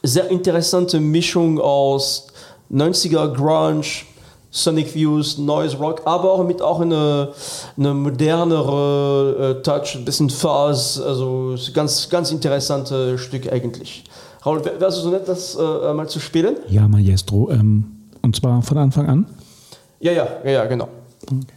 sehr 0.04 0.30
interessante 0.30 1.00
Mischung 1.00 1.62
aus 1.62 2.28
90er 2.70 3.30
Grunge, 3.34 3.86
Sonic 4.52 4.94
Views, 4.94 5.38
Noise 5.38 5.78
Rock, 5.78 6.02
aber 6.06 6.32
auch 6.34 6.44
mit 6.46 6.62
auch 6.62 6.82
eine, 6.82 7.30
eine 7.78 7.94
modernere 7.94 9.58
äh, 9.60 9.62
Touch, 9.64 9.96
ein 9.96 10.04
bisschen 10.06 10.30
Fuzz, 10.30 11.00
also 11.00 11.56
ganz, 11.74 12.10
ganz 12.10 12.32
interessantes 12.32 13.22
Stück 13.22 13.52
eigentlich. 13.52 14.04
Raul, 14.46 14.64
wär- 14.64 14.80
wärst 14.80 14.98
du 14.98 15.02
so 15.04 15.10
nett, 15.10 15.28
das 15.28 15.56
äh, 15.56 15.94
mal 15.94 16.08
zu 16.08 16.20
spielen? 16.20 16.58
Ja, 16.70 16.88
Maestro. 16.88 17.50
Ähm, 17.52 17.95
und 18.26 18.36
zwar 18.36 18.62
von 18.64 18.78
Anfang 18.78 19.08
an. 19.08 19.26
Ja, 20.00 20.12
ja, 20.12 20.28
ja, 20.44 20.52
ja 20.52 20.66
genau. 20.66 20.90
I 21.32 21.55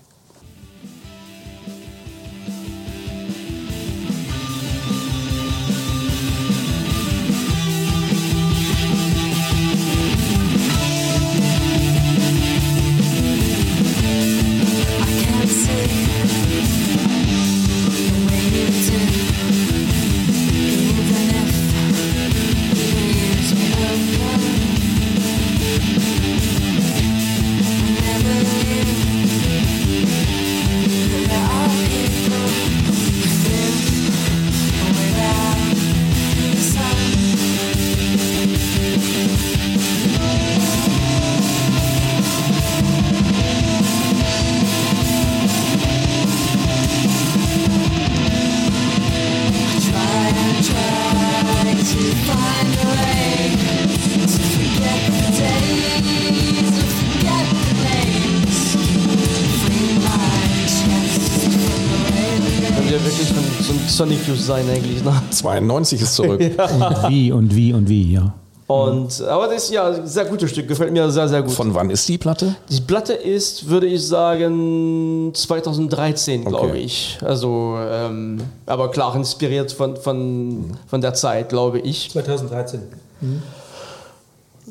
Sonic 63.87 64.27
Youth 64.27 64.41
sein 64.41 64.65
eigentlich. 64.69 65.05
Ne? 65.05 65.13
92 65.31 66.03
ist 66.03 66.15
zurück. 66.15 66.41
Und 66.59 67.09
wie 67.11 67.33
und 67.33 67.55
wie 67.55 67.73
und 67.73 67.89
wie, 67.89 68.13
ja. 68.15 68.33
Und, 68.67 69.23
aber 69.23 69.47
das 69.47 69.65
ist 69.65 69.73
ja 69.73 69.89
ein 69.89 70.07
sehr 70.07 70.27
gutes 70.27 70.51
Stück, 70.51 70.69
gefällt 70.69 70.93
mir 70.93 71.11
sehr, 71.11 71.27
sehr 71.27 71.41
gut. 71.41 71.53
Von 71.53 71.75
wann 71.75 71.89
ist 71.89 72.07
die 72.07 72.19
Platte? 72.19 72.55
die 72.69 72.83
Platte 72.83 73.15
ist, 73.15 73.67
würde 73.67 73.87
ich 73.87 74.07
sagen, 74.07 75.31
2013, 75.33 76.45
glaube 76.45 76.69
Okay. 76.69 76.79
ich. 76.81 77.19
Also, 77.25 77.79
ähm, 77.81 78.43
aber 78.67 78.91
klar, 78.91 79.17
inspiriert 79.17 79.73
von, 79.73 79.97
von, 79.97 80.77
von 80.87 81.01
der 81.01 81.15
Zeit, 81.15 81.49
glaube 81.49 81.79
ich. 81.79 82.11
2013. 82.11 82.83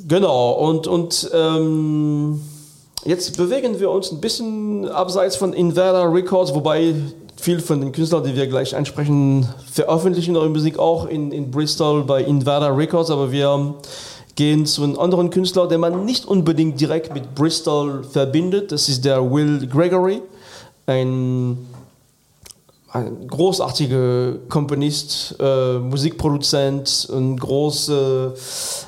Genau, 0.07 0.51
und, 0.51 0.85
und 0.85 1.31
ähm, 1.33 2.39
jetzt 3.03 3.35
bewegen 3.35 3.79
wir 3.79 3.89
uns 3.89 4.11
ein 4.11 4.21
bisschen 4.21 4.87
abseits 4.89 5.35
von 5.35 5.53
Inverter 5.53 6.13
Records, 6.13 6.53
wobei 6.53 6.93
viel 7.39 7.59
von 7.59 7.79
den 7.81 7.91
Künstlern, 7.91 8.23
die 8.23 8.35
wir 8.35 8.47
gleich 8.47 8.75
ansprechen, 8.75 9.47
veröffentlichen 9.71 10.35
ihre 10.35 10.49
Musik 10.49 10.79
auch 10.79 11.07
in, 11.07 11.31
in 11.31 11.51
Bristol 11.51 12.03
bei 12.03 12.23
Inverter 12.23 12.75
Records, 12.75 13.09
aber 13.09 13.31
wir 13.31 13.75
gehen 14.35 14.65
zu 14.65 14.83
einem 14.83 14.99
anderen 14.99 15.29
Künstler, 15.29 15.67
den 15.67 15.79
man 15.79 16.05
nicht 16.05 16.25
unbedingt 16.25 16.79
direkt 16.79 17.13
mit 17.13 17.35
Bristol 17.35 18.03
verbindet. 18.03 18.71
Das 18.71 18.87
ist 18.89 19.03
der 19.05 19.31
Will 19.31 19.67
Gregory, 19.67 20.21
ein 20.85 21.57
ein 22.89 23.27
großartiger 23.27 24.35
Komponist, 24.49 25.35
äh, 25.39 25.77
Musikproduzent, 25.77 27.09
ein 27.11 27.37
großer 27.37 28.33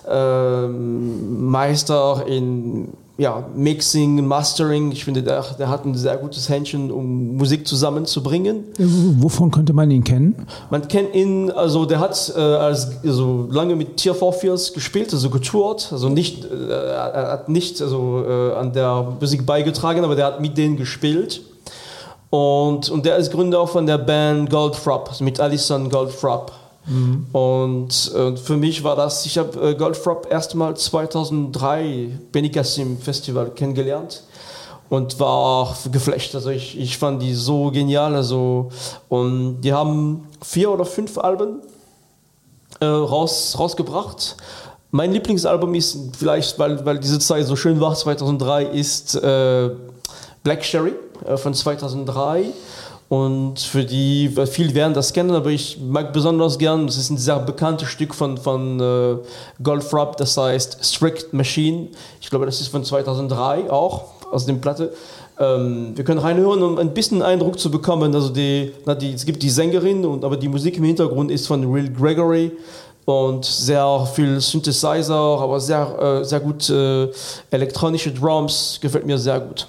ähm, 0.10 1.50
Meister 1.50 2.26
in 2.26 2.90
ja, 3.20 3.46
Mixing, 3.54 4.26
Mastering. 4.26 4.94
Ich 4.94 5.04
finde, 5.04 5.22
der, 5.22 5.44
der 5.60 5.68
hat 5.70 5.86
ein 5.86 5.94
sehr 5.94 6.16
gutes 6.16 6.48
Händchen, 6.48 6.90
um 6.90 7.36
Musik 7.36 7.68
zusammenzubringen. 7.68 8.64
Wovon 8.78 9.52
könnte 9.52 9.74
man 9.74 9.92
ihn 9.92 10.06
kennen? 10.06 10.48
Man 10.70 10.88
kennt 10.88 11.14
ihn, 11.14 11.52
also 11.52 11.86
der 11.86 12.00
hat 12.00 12.34
äh, 12.36 12.40
als, 12.40 13.04
also 13.04 13.48
lange 13.52 13.76
mit 13.76 13.98
Tier 13.98 14.16
44 14.16 14.74
gespielt, 14.74 15.14
also 15.14 15.30
getourt, 15.30 15.90
also 15.92 16.08
nicht, 16.08 16.46
äh, 16.46 16.70
er 16.72 17.32
hat 17.34 17.50
nicht 17.50 17.82
also, 17.82 18.24
äh, 18.26 18.54
an 18.54 18.72
der 18.72 19.16
Musik 19.20 19.46
beigetragen, 19.46 20.06
aber 20.06 20.16
der 20.16 20.26
hat 20.26 20.42
mit 20.42 20.58
denen 20.58 20.78
gespielt. 20.78 21.42
Und, 22.30 22.90
und 22.90 23.06
der 23.06 23.18
ist 23.18 23.32
Gründer 23.32 23.68
von 23.68 23.86
der 23.86 23.98
Band 23.98 24.50
Goldfrapp, 24.50 25.10
also 25.10 25.26
mit 25.26 25.42
Alison 25.42 25.90
Goldfrapp. 25.90 26.54
Und 27.32 28.12
äh, 28.16 28.36
für 28.36 28.58
mich 28.58 28.84
war 28.84 28.96
das, 28.96 29.26
ich 29.26 29.38
habe 29.38 29.70
äh, 29.70 29.76
Goldfrapp 29.76 30.28
erstmal 30.32 30.76
2003 30.76 32.20
Benicassim 32.32 32.98
Festival 32.98 33.52
kennengelernt 33.52 34.24
und 34.90 35.20
war 35.20 35.28
auch 35.28 35.76
geflasht. 35.92 36.34
Also 36.34 36.50
ich, 36.50 36.78
ich 36.80 36.98
fand 36.98 37.22
die 37.22 37.34
so 37.34 37.70
genial. 37.72 38.16
Also, 38.16 38.70
und 39.08 39.62
die 39.62 39.72
haben 39.72 40.28
vier 40.42 40.72
oder 40.72 40.86
fünf 40.86 41.18
Alben 41.18 41.62
äh, 42.80 42.86
raus, 42.86 43.56
rausgebracht. 43.58 44.36
Mein 44.92 45.12
Lieblingsalbum 45.12 45.76
ist 45.76 46.16
vielleicht, 46.18 46.58
weil, 46.58 46.84
weil 46.86 46.98
diese 46.98 47.20
Zeit 47.20 47.46
so 47.46 47.56
schön 47.56 47.80
war, 47.80 47.94
2003, 47.94 48.66
ist 48.66 49.16
äh, 49.16 49.70
Black 50.44 50.66
Sherry 50.66 50.94
äh, 51.28 51.38
von 51.38 51.54
2003. 51.54 52.46
Und 53.10 53.60
für 53.60 53.84
die, 53.84 54.32
weil 54.38 54.46
viele 54.46 54.76
werden 54.76 54.94
das 54.94 55.12
kennen, 55.14 55.32
aber 55.32 55.50
ich 55.50 55.80
mag 55.82 56.14
besonders 56.14 56.60
gern, 56.60 56.86
es 56.86 56.96
ist 56.96 57.10
ein 57.10 57.18
sehr 57.18 57.40
bekanntes 57.40 57.90
Stück 57.90 58.14
von, 58.14 58.38
von 58.38 58.80
äh, 58.80 59.16
Goldfrapp, 59.64 60.16
das 60.18 60.38
heißt 60.38 60.86
Strict 60.86 61.26
Machine. 61.32 61.88
Ich 62.22 62.30
glaube, 62.30 62.46
das 62.46 62.62
ist 62.62 62.68
von 62.68 62.84
2003 62.84 63.72
auch, 63.72 64.06
aus 64.32 64.46
dem 64.46 64.62
Platte. 64.62 64.94
Ähm, 65.40 65.94
wir 65.96 66.04
können 66.04 66.20
reinhören, 66.20 66.62
um 66.62 66.78
ein 66.78 66.94
bisschen 66.94 67.24
Eindruck 67.24 67.60
zu 67.60 67.72
bekommen. 67.72 68.14
Also 68.14 68.30
die, 68.30 68.74
na, 68.86 68.94
die, 68.94 69.14
es 69.14 69.26
gibt 69.26 69.42
die 69.42 69.50
Sängerin, 69.50 70.06
und, 70.06 70.24
aber 70.24 70.38
die 70.38 70.48
Musik 70.48 70.78
im 70.78 70.84
Hintergrund 70.84 71.32
ist 71.32 71.48
von 71.48 71.74
Will 71.74 71.92
Gregory 71.92 72.52
und 73.06 73.44
sehr 73.44 74.08
viel 74.14 74.40
Synthesizer, 74.40 75.16
aber 75.16 75.60
sehr, 75.60 76.20
äh, 76.22 76.24
sehr 76.24 76.42
gut 76.42 76.70
äh, 76.70 77.08
elektronische 77.50 78.12
Drums, 78.12 78.78
gefällt 78.80 79.08
mir 79.08 79.18
sehr 79.18 79.40
gut. 79.40 79.68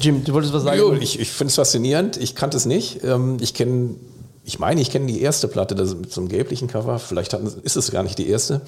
Jim, 0.00 0.24
du 0.24 0.32
wolltest 0.32 0.52
was 0.54 0.62
sagen? 0.62 0.78
Jo, 0.78 0.92
ich 0.94 1.18
ich 1.20 1.30
finde 1.30 1.50
es 1.50 1.56
faszinierend. 1.56 2.16
Ich 2.16 2.34
kannte 2.34 2.56
es 2.56 2.66
nicht. 2.66 3.02
Ähm, 3.04 3.36
ich 3.40 3.54
kenne, 3.54 3.90
ich 4.44 4.58
meine, 4.58 4.80
ich 4.80 4.90
kenne 4.90 5.06
die 5.06 5.20
erste 5.20 5.46
Platte 5.48 5.74
das 5.74 5.94
mit 5.94 6.12
so 6.12 6.20
einem 6.20 6.28
gelblichen 6.28 6.66
Cover. 6.68 6.98
Vielleicht 6.98 7.32
hatten, 7.34 7.46
ist 7.62 7.76
es 7.76 7.90
gar 7.90 8.02
nicht 8.02 8.18
die 8.18 8.28
erste. 8.28 8.62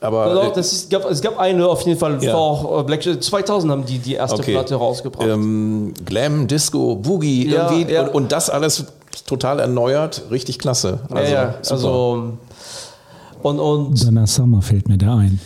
Aber 0.00 0.24
Also, 0.24 0.40
äh, 0.42 0.52
das 0.54 0.72
ist, 0.72 0.90
gab, 0.90 1.08
es 1.10 1.20
gab 1.20 1.38
eine 1.38 1.68
auf 1.68 1.82
jeden 1.82 1.98
Fall 1.98 2.22
Ja. 2.24 2.32
vor 2.32 2.80
äh, 2.80 2.84
Black 2.84 3.02
2000 3.02 3.70
haben 3.70 3.84
die 3.84 3.98
die 3.98 4.14
erste 4.14 4.36
Okay. 4.40 4.52
Platte 4.52 4.74
rausgebracht. 4.76 5.28
ähm, 5.28 5.92
Glam, 6.04 6.48
Disco, 6.48 6.96
Boogie 6.96 7.48
Ja, 7.48 7.70
irgendwie 7.70 7.92
ja. 7.92 8.02
Und, 8.06 8.14
und 8.14 8.32
das 8.32 8.48
alles 8.50 8.84
total 9.26 9.60
erneuert. 9.60 10.22
Richtig 10.30 10.58
klasse. 10.58 11.00
ja, 11.14 11.22
ja, 11.22 11.54
super. 11.62 11.72
also 11.74 12.32
und, 13.42 13.58
und 13.58 14.04
Donna 14.06 14.26
Summer 14.26 14.62
fällt 14.62 14.88
mir 14.88 14.98
da 14.98 15.16
ein. 15.16 15.40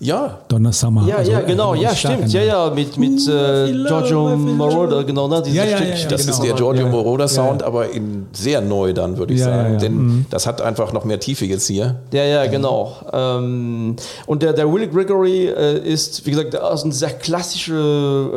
Ja, 0.00 0.38
Donna 0.48 0.70
Summer. 0.72 1.04
ja, 1.08 1.16
also, 1.16 1.32
ja, 1.32 1.40
genau, 1.40 1.74
äh, 1.74 1.80
ja, 1.82 1.94
stark 1.94 2.14
stimmt, 2.18 2.32
ja, 2.32 2.42
ja, 2.42 2.70
mit, 2.70 2.96
mit 2.96 3.26
äh, 3.28 3.72
Giorgio 3.86 4.36
Moroder, 4.36 5.02
genau, 5.04 5.26
ne, 5.26 5.42
dieses 5.42 5.56
Ja, 5.56 5.64
ja, 5.64 5.76
Stück. 5.76 5.88
ja, 5.88 5.94
ja, 5.96 6.08
Das 6.08 6.20
genau. 6.22 6.32
ist 6.34 6.42
der 6.44 6.52
Giorgio 6.54 6.82
Ja, 6.82 6.86
ja. 6.88 6.92
Moroder 6.92 7.26
Sound, 7.28 7.60
Ja, 7.62 7.66
aber 7.66 7.90
in 7.90 8.26
sehr 8.32 8.60
neu 8.60 8.92
dann, 8.92 9.16
würde 9.18 9.34
ich 9.34 9.40
Ja, 9.40 9.48
ja, 9.48 9.56
sagen. 9.56 9.72
ja. 9.74 9.78
Denn 9.80 9.94
Mhm. 9.94 10.26
das 10.30 10.46
hat 10.46 10.60
einfach 10.62 10.92
noch 10.92 11.04
mehr 11.04 11.18
Tiefe 11.18 11.46
jetzt 11.46 11.66
hier. 11.66 11.96
Ja, 12.12 12.22
ja, 12.24 12.46
genau. 12.46 12.94
Ähm, 13.12 13.96
und 14.26 14.42
der, 14.42 14.52
der 14.52 14.72
Will 14.72 14.86
Gregory 14.88 15.46
äh, 15.48 15.78
ist, 15.78 16.24
wie 16.26 16.30
gesagt, 16.30 16.52
der 16.54 16.70
ist 16.70 16.84
ein 16.84 16.92
sehr 16.92 17.10
klassischer, 17.10 17.74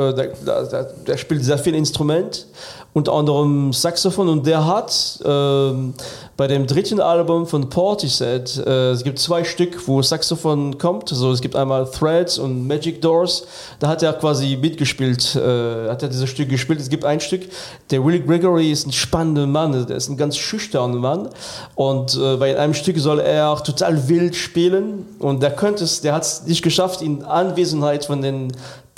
äh, 0.10 0.13
der, 0.15 0.28
der, 0.65 0.84
der 1.08 1.17
spielt 1.17 1.43
sehr 1.43 1.58
viel 1.60 1.76
Instrument, 1.76 2.47
unter 2.93 3.13
anderem 3.13 3.71
Saxophon. 3.73 4.27
Und 4.27 4.45
der 4.45 4.65
hat 4.65 5.19
ähm, 5.25 5.93
bei 6.38 6.47
dem 6.47 6.67
dritten 6.67 6.99
Album 6.99 7.45
von 7.47 7.69
Portishead, 7.69 8.58
äh, 8.65 8.91
es 8.91 9.04
gibt 9.04 9.19
zwei 9.19 9.43
Stück, 9.43 9.88
wo 9.88 10.01
Saxophon 10.01 10.77
kommt, 10.77 11.12
also 11.12 11.32
es 11.32 11.41
gibt 11.41 11.56
einmal 11.56 11.89
Threads 11.89 12.38
und 12.38 12.67
Magic 12.67 13.01
Doors, 13.01 13.45
da 13.80 13.88
hat 13.88 14.04
er 14.04 14.13
quasi 14.13 14.58
mitgespielt, 14.60 15.36
äh, 15.36 15.89
hat 15.89 16.04
er 16.04 16.10
dieses 16.10 16.30
Stück 16.30 16.49
gespielt, 16.49 16.80
es 16.80 16.89
gibt 16.89 17.06
ein 17.06 17.19
Stück, 17.19 17.43
der 17.91 18.04
Will 18.04 18.19
Gregory 18.19 18.71
ist 18.71 18.88
ein 18.88 18.91
spannender 18.91 19.47
Mann, 19.47 19.86
der 19.88 19.95
ist 19.95 20.10
ein 20.10 20.17
ganz 20.17 20.38
schüchterner 20.38 20.95
Mann. 20.95 21.30
Und 21.75 22.15
äh, 22.15 22.38
bei 22.38 22.58
einem 22.58 22.73
Stück 22.73 22.97
soll 22.97 23.19
er 23.19 23.62
total 23.63 24.08
wild 24.10 24.36
spielen. 24.36 25.06
Und 25.19 25.41
der 25.41 25.51
könnte 25.51 25.84
es, 25.84 26.01
der 26.01 26.13
hat 26.13 26.23
es 26.23 26.43
nicht 26.45 26.62
geschafft 26.62 27.01
in 27.01 27.23
Anwesenheit 27.23 28.06
von 28.06 28.21
den 28.21 28.51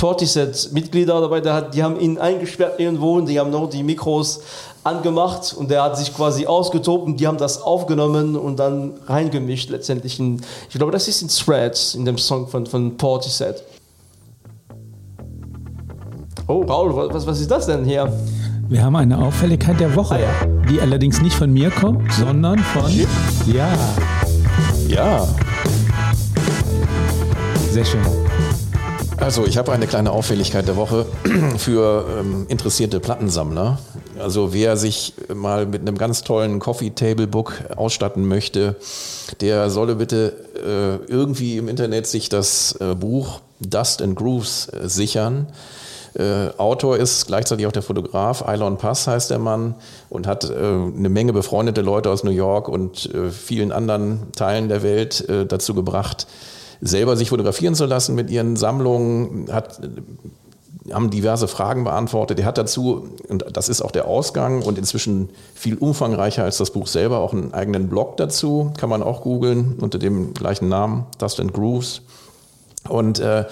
Portishead-Mitglieder 0.03 1.21
dabei, 1.21 1.39
der 1.39 1.53
hat, 1.53 1.73
die 1.73 1.81
haben 1.81 1.97
ihn 1.97 2.17
eingesperrt 2.17 2.77
irgendwo 2.77 3.13
und 3.15 3.27
die 3.29 3.39
haben 3.39 3.51
noch 3.51 3.69
die 3.69 3.83
Mikros 3.83 4.41
angemacht 4.83 5.53
und 5.57 5.71
der 5.71 5.81
hat 5.81 5.97
sich 5.97 6.13
quasi 6.13 6.45
ausgetobt 6.45 7.05
und 7.05 7.21
die 7.21 7.25
haben 7.25 7.37
das 7.37 7.61
aufgenommen 7.61 8.35
und 8.35 8.57
dann 8.59 8.95
reingemischt 9.07 9.69
letztendlich. 9.69 10.19
In, 10.19 10.41
ich 10.69 10.75
glaube, 10.75 10.91
das 10.91 11.07
ist 11.07 11.21
in 11.21 11.29
Threads, 11.29 11.95
in 11.95 12.03
dem 12.03 12.17
Song 12.17 12.49
von, 12.49 12.65
von 12.65 12.97
Portishead. 12.97 13.63
Oh, 16.49 16.63
Raul, 16.63 16.93
wa- 16.93 17.07
was, 17.09 17.25
was 17.25 17.39
ist 17.39 17.49
das 17.49 17.67
denn 17.67 17.85
hier? 17.85 18.11
Wir 18.67 18.83
haben 18.83 18.97
eine 18.97 19.17
Auffälligkeit 19.17 19.79
der 19.79 19.95
Woche, 19.95 20.15
Ah, 20.15 20.19
ja. 20.19 20.45
die 20.69 20.81
allerdings 20.81 21.21
nicht 21.21 21.35
von 21.37 21.49
mir 21.53 21.69
kommt, 21.71 22.11
sondern 22.11 22.59
von. 22.59 22.91
Ja, 23.47 23.69
Ja, 24.89 25.25
sehr 27.71 27.85
schön. 27.85 28.01
Also 29.17 29.45
ich 29.45 29.57
habe 29.57 29.71
eine 29.71 29.87
kleine 29.87 30.11
Auffälligkeit 30.11 30.67
der 30.67 30.75
Woche 30.75 31.05
für 31.57 32.05
ähm, 32.19 32.45
interessierte 32.49 32.99
Plattensammler. 32.99 33.79
Also 34.19 34.53
wer 34.53 34.77
sich 34.77 35.13
mal 35.33 35.65
mit 35.65 35.81
einem 35.81 35.97
ganz 35.97 36.23
tollen 36.23 36.59
Coffee 36.59 36.91
Table 36.91 37.27
Book 37.27 37.53
ausstatten 37.75 38.25
möchte, 38.27 38.75
der 39.41 39.69
solle 39.69 39.95
bitte 39.95 41.01
äh, 41.07 41.11
irgendwie 41.11 41.57
im 41.57 41.67
Internet 41.67 42.07
sich 42.07 42.29
das 42.29 42.75
äh, 42.79 42.95
Buch 42.95 43.41
Dust 43.59 44.01
and 44.01 44.15
Grooves 44.15 44.69
äh, 44.69 44.87
sichern. 44.89 45.47
Äh, 46.15 46.49
Autor 46.57 46.97
ist 46.97 47.25
gleichzeitig 47.25 47.65
auch 47.65 47.71
der 47.71 47.81
Fotograf, 47.81 48.43
Ilon 48.47 48.77
Pass 48.77 49.07
heißt 49.07 49.31
der 49.31 49.39
Mann 49.39 49.73
und 50.09 50.27
hat 50.27 50.47
äh, 50.47 50.53
eine 50.53 51.09
Menge 51.09 51.33
befreundete 51.33 51.81
Leute 51.81 52.11
aus 52.11 52.23
New 52.23 52.31
York 52.31 52.67
und 52.67 53.13
äh, 53.13 53.31
vielen 53.31 53.71
anderen 53.71 54.31
Teilen 54.33 54.69
der 54.69 54.83
Welt 54.83 55.25
dazu 55.47 55.73
gebracht, 55.73 56.27
selber 56.83 57.17
sich 57.17 57.29
fotografieren 57.29 57.75
zu 57.75 57.85
lassen 57.85 58.15
mit 58.15 58.29
ihren 58.29 58.55
Sammlungen, 58.55 59.51
hat, 59.51 59.79
haben 60.91 61.09
diverse 61.09 61.47
Fragen 61.47 61.83
beantwortet. 61.83 62.39
Er 62.39 62.45
hat 62.45 62.57
dazu, 62.57 63.09
und 63.27 63.45
das 63.53 63.69
ist 63.69 63.81
auch 63.81 63.91
der 63.91 64.07
Ausgang 64.07 64.61
und 64.61 64.77
inzwischen 64.77 65.29
viel 65.55 65.77
umfangreicher 65.77 66.43
als 66.43 66.57
das 66.57 66.71
Buch 66.71 66.87
selber, 66.87 67.19
auch 67.19 67.33
einen 67.33 67.53
eigenen 67.53 67.89
Blog 67.89 68.17
dazu, 68.17 68.71
kann 68.77 68.89
man 68.89 69.01
auch 69.01 69.21
googeln 69.21 69.77
unter 69.79 69.97
dem 69.97 70.33
gleichen 70.33 70.67
Namen, 70.67 71.05
Dust 71.19 71.39
and 71.39 71.53
Grooves. 71.53 72.01
Und 72.89 73.19
äh, 73.19 73.45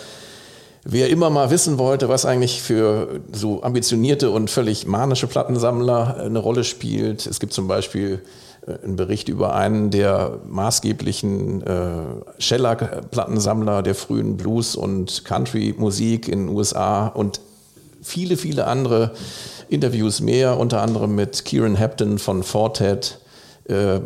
Wer 0.84 1.12
immer 1.12 1.30
mal 1.30 1.52
wissen 1.52 1.78
wollte, 1.78 2.10
was 2.10 2.26
eigentlich 2.26 2.60
für 2.60 3.22
so 3.32 3.62
ambitionierte 3.62 4.32
und 4.32 4.50
völlig 4.50 4.88
manische 4.88 5.28
Plattensammler 5.28 6.18
eine 6.18 6.40
Rolle 6.40 6.64
spielt, 6.64 7.28
es 7.28 7.40
gibt 7.40 7.54
zum 7.54 7.68
Beispiel 7.68 8.14
äh, 8.16 8.20
einen 8.68 8.96
Bericht 8.96 9.30
über 9.30 9.56
einen 9.56 9.90
der 9.90 10.40
maßgeblichen 10.48 11.64
äh, 11.64 11.90
Shellac-Plattensammler 12.38 13.82
der 13.82 13.96
frühen 13.96 14.38
Blues- 14.38 14.76
und 14.76 15.26
Country-Musik 15.26 16.28
in 16.28 16.48
den 16.48 16.56
USA 16.56 17.08
und 17.08 17.42
viele, 18.02 18.38
viele 18.38 18.68
andere 18.68 19.12
Interviews 19.70 20.22
mehr, 20.22 20.60
unter 20.60 20.82
anderem 20.82 21.16
mit 21.16 21.46
Kieran 21.46 21.80
Hampton 21.80 22.20
von 22.20 22.44
Fortet. 22.44 23.20
Äh, 23.66 24.00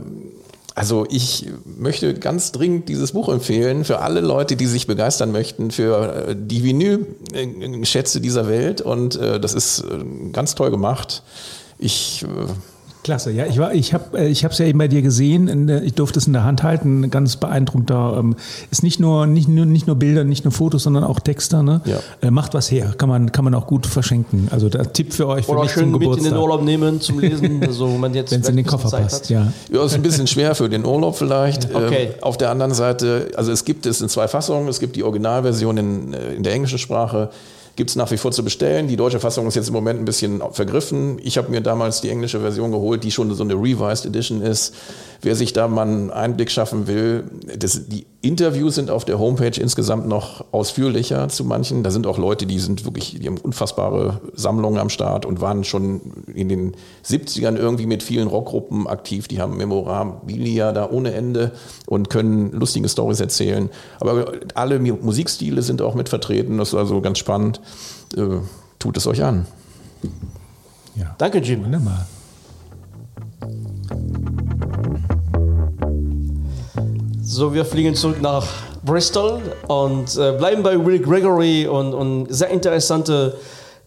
also 0.75 1.05
ich 1.09 1.47
möchte 1.65 2.13
ganz 2.13 2.51
dringend 2.51 2.89
dieses 2.89 3.13
Buch 3.13 3.29
empfehlen 3.29 3.85
für 3.85 3.99
alle 3.99 4.19
Leute, 4.19 4.57
die 4.57 4.65
sich 4.65 4.87
begeistern 4.87 5.31
möchten 5.31 5.71
für 5.71 6.27
äh, 6.27 6.35
die 6.37 6.63
Vinyl-Schätze 6.63 8.19
dieser 8.19 8.47
Welt. 8.49 8.81
Und 8.81 9.15
äh, 9.15 9.39
das 9.39 9.53
ist 9.53 9.79
äh, 9.79 10.31
ganz 10.31 10.55
toll 10.55 10.71
gemacht. 10.71 11.23
Ich 11.79 12.23
äh, 12.23 12.27
Klasse, 13.05 13.29
ja, 13.29 13.45
ich 13.45 13.59
war, 13.59 13.71
ich 13.71 13.93
habe, 13.93 14.25
ich 14.25 14.43
habe 14.43 14.51
es 14.51 14.57
ja 14.57 14.65
eben 14.65 14.79
bei 14.79 14.87
dir 14.87 15.03
gesehen. 15.03 15.47
In 15.47 15.67
der, 15.67 15.83
ich 15.83 15.93
durfte 15.93 16.17
es 16.17 16.25
in 16.25 16.33
der 16.33 16.43
Hand 16.43 16.63
halten. 16.63 17.11
Ganz 17.11 17.35
beeindruckender. 17.35 18.15
Ähm, 18.17 18.35
ist 18.71 18.81
nicht 18.81 18.99
nur, 18.99 19.27
nicht 19.27 19.47
nur, 19.47 19.67
nicht 19.67 19.85
nur 19.85 19.95
Bilder, 19.95 20.23
nicht 20.23 20.43
nur 20.43 20.51
Fotos, 20.51 20.81
sondern 20.81 21.03
auch 21.03 21.19
Texte. 21.19 21.61
Ne? 21.61 21.81
Ja. 21.85 21.99
Äh, 22.23 22.31
macht 22.31 22.55
was 22.55 22.71
her. 22.71 22.95
Kann 22.97 23.07
man, 23.07 23.31
kann 23.31 23.45
man 23.45 23.53
auch 23.53 23.67
gut 23.67 23.85
verschenken. 23.85 24.47
Also 24.49 24.69
der 24.69 24.91
Tipp 24.91 25.13
für 25.13 25.27
euch 25.27 25.45
für 25.45 25.51
Oder 25.51 25.61
mich 25.61 25.71
schön 25.71 25.83
zum 25.83 25.91
mit 25.91 26.01
in 26.01 26.09
Geburtstag. 26.09 26.33
den 26.33 26.41
Urlaub 26.41 26.63
nehmen 26.63 26.99
zum 26.99 27.19
Lesen, 27.19 27.63
also 27.67 27.93
wenn 27.93 27.99
man 27.99 28.13
jetzt 28.15 28.31
Wenn 28.31 28.41
es 28.41 28.49
in 28.49 28.55
den 28.55 28.65
Koffer 28.65 28.89
Zeit 28.89 29.03
passt, 29.03 29.25
hat. 29.25 29.29
ja. 29.29 29.53
Ja, 29.71 29.85
ist 29.85 29.93
ein 29.93 30.01
bisschen 30.01 30.25
schwer 30.25 30.55
für 30.55 30.67
den 30.67 30.83
Urlaub 30.83 31.15
vielleicht. 31.15 31.69
Okay. 31.75 32.05
Ähm, 32.05 32.23
auf 32.23 32.37
der 32.37 32.49
anderen 32.49 32.73
Seite, 32.73 33.27
also 33.35 33.51
es 33.51 33.65
gibt 33.65 33.85
es 33.85 34.01
in 34.01 34.09
zwei 34.09 34.27
Fassungen. 34.27 34.67
Es 34.69 34.79
gibt 34.79 34.95
die 34.95 35.03
Originalversion 35.03 35.77
in, 35.77 36.13
äh, 36.13 36.33
in 36.33 36.41
der 36.41 36.53
englischen 36.53 36.79
Sprache. 36.79 37.29
Gibt 37.75 37.89
es 37.89 37.95
nach 37.95 38.09
wie 38.11 38.17
vor 38.17 38.31
zu 38.31 38.43
bestellen. 38.43 38.87
Die 38.87 38.95
deutsche 38.95 39.19
Fassung 39.19 39.47
ist 39.47 39.55
jetzt 39.55 39.67
im 39.67 39.73
Moment 39.73 39.99
ein 39.99 40.05
bisschen 40.05 40.41
vergriffen. 40.51 41.19
Ich 41.21 41.37
habe 41.37 41.51
mir 41.51 41.61
damals 41.61 42.01
die 42.01 42.09
englische 42.09 42.39
Version 42.39 42.71
geholt, 42.71 43.03
die 43.03 43.11
schon 43.11 43.33
so 43.33 43.43
eine 43.43 43.55
Revised 43.55 44.05
Edition 44.05 44.41
ist. 44.41 44.73
Wer 45.21 45.35
sich 45.35 45.53
da 45.53 45.67
mal 45.67 45.81
einen 45.81 46.11
Einblick 46.11 46.51
schaffen 46.51 46.87
will, 46.87 47.25
das, 47.57 47.87
die 47.87 48.05
Interviews 48.25 48.75
sind 48.75 48.89
auf 48.89 49.05
der 49.05 49.19
Homepage 49.19 49.59
insgesamt 49.59 50.07
noch 50.07 50.45
ausführlicher 50.51 51.29
zu 51.29 51.43
manchen. 51.45 51.83
Da 51.83 51.91
sind 51.91 52.07
auch 52.07 52.17
Leute, 52.17 52.47
die 52.47 52.59
sind 52.59 52.83
wirklich, 52.83 53.19
die 53.19 53.27
haben 53.27 53.37
unfassbare 53.37 54.19
Sammlungen 54.33 54.79
am 54.79 54.89
Start 54.89 55.25
und 55.25 55.41
waren 55.41 55.63
schon 55.63 56.01
in 56.33 56.49
den 56.49 56.75
70ern 57.05 57.55
irgendwie 57.55 57.85
mit 57.85 58.01
vielen 58.01 58.27
Rockgruppen 58.27 58.87
aktiv. 58.87 59.27
Die 59.27 59.39
haben 59.39 59.57
Memorabilia 59.57 60.71
da 60.71 60.89
ohne 60.89 61.13
Ende 61.13 61.51
und 61.85 62.09
können 62.09 62.51
lustige 62.51 62.89
Stories 62.89 63.19
erzählen. 63.19 63.69
Aber 63.99 64.31
alle 64.55 64.79
Musikstile 64.79 65.61
sind 65.61 65.83
auch 65.83 65.93
mit 65.93 66.09
vertreten. 66.09 66.57
Das 66.57 66.69
ist 66.69 66.75
also 66.75 67.01
ganz 67.01 67.19
spannend. 67.19 67.61
Äh, 68.15 68.39
tut 68.79 68.97
es 68.97 69.07
euch 69.07 69.23
an. 69.23 69.45
ja. 70.95 71.15
Danke, 71.17 71.39
Jim. 71.39 71.65
Wunderbar. 71.65 72.07
So, 77.21 77.53
wir 77.53 77.65
fliegen 77.65 77.95
zurück 77.95 78.21
nach 78.21 78.47
Bristol 78.83 79.41
und 79.67 80.15
äh, 80.17 80.33
bleiben 80.37 80.63
bei 80.63 80.83
Will 80.85 80.99
Gregory 80.99 81.67
und, 81.67 81.93
und 81.93 82.27
sehr 82.33 82.49
interessante 82.49 83.35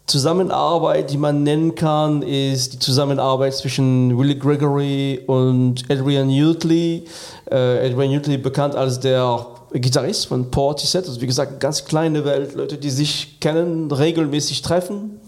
Zusammenarbeit, 0.08 1.10
die 1.10 1.18
man 1.18 1.42
nennen 1.42 1.74
kann, 1.74 2.22
ist 2.22 2.72
die 2.72 2.78
Zusammenarbeit 2.78 3.54
zwischen 3.54 4.18
Will 4.18 4.38
Gregory 4.38 5.22
und 5.26 5.84
Adrian 5.90 6.30
Utley. 6.30 7.04
Äh, 7.50 7.86
Adrian 7.86 8.16
Utley 8.16 8.38
bekannt 8.38 8.74
als 8.74 8.98
der 9.00 9.46
Gitarrist 9.72 10.26
von 10.26 10.50
Portishead, 10.50 11.07
also 11.07 11.20
wie 11.20 11.26
gesagt, 11.26 11.61
ganz 11.61 11.85
kleine 11.85 12.24
Welt, 12.24 12.54
Leute, 12.54 12.78
die 12.78 12.90
sich 12.90 13.40
kennen, 13.40 13.90
regelmäßig 13.90 14.62
treffen. 14.62 15.20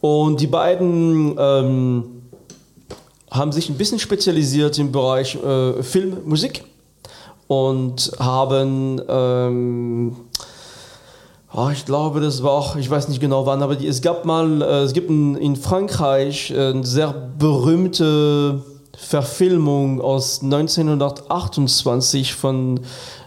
Und 0.00 0.40
die 0.40 0.46
beiden 0.46 1.36
ähm, 1.38 2.04
haben 3.30 3.52
sich 3.52 3.68
ein 3.68 3.76
bisschen 3.76 3.98
spezialisiert 3.98 4.78
im 4.78 4.92
Bereich 4.92 5.36
äh, 5.36 5.82
Filmmusik 5.82 6.64
und 7.48 8.12
haben, 8.18 9.00
ähm, 9.08 10.16
oh, 11.52 11.68
ich 11.72 11.84
glaube, 11.84 12.20
das 12.20 12.42
war 12.42 12.52
auch, 12.52 12.76
ich 12.76 12.88
weiß 12.88 13.08
nicht 13.08 13.20
genau 13.20 13.46
wann, 13.46 13.62
aber 13.62 13.76
die, 13.76 13.86
es 13.86 14.00
gab 14.00 14.24
mal, 14.24 14.62
äh, 14.62 14.82
es 14.82 14.92
gibt 14.92 15.10
in, 15.10 15.36
in 15.36 15.56
Frankreich 15.56 16.50
äh, 16.50 16.70
eine 16.70 16.84
sehr 16.84 17.12
berühmte 17.38 18.62
Verfilmung 18.96 20.00
aus 20.00 20.42
1928 20.42 22.34
von, 22.34 22.80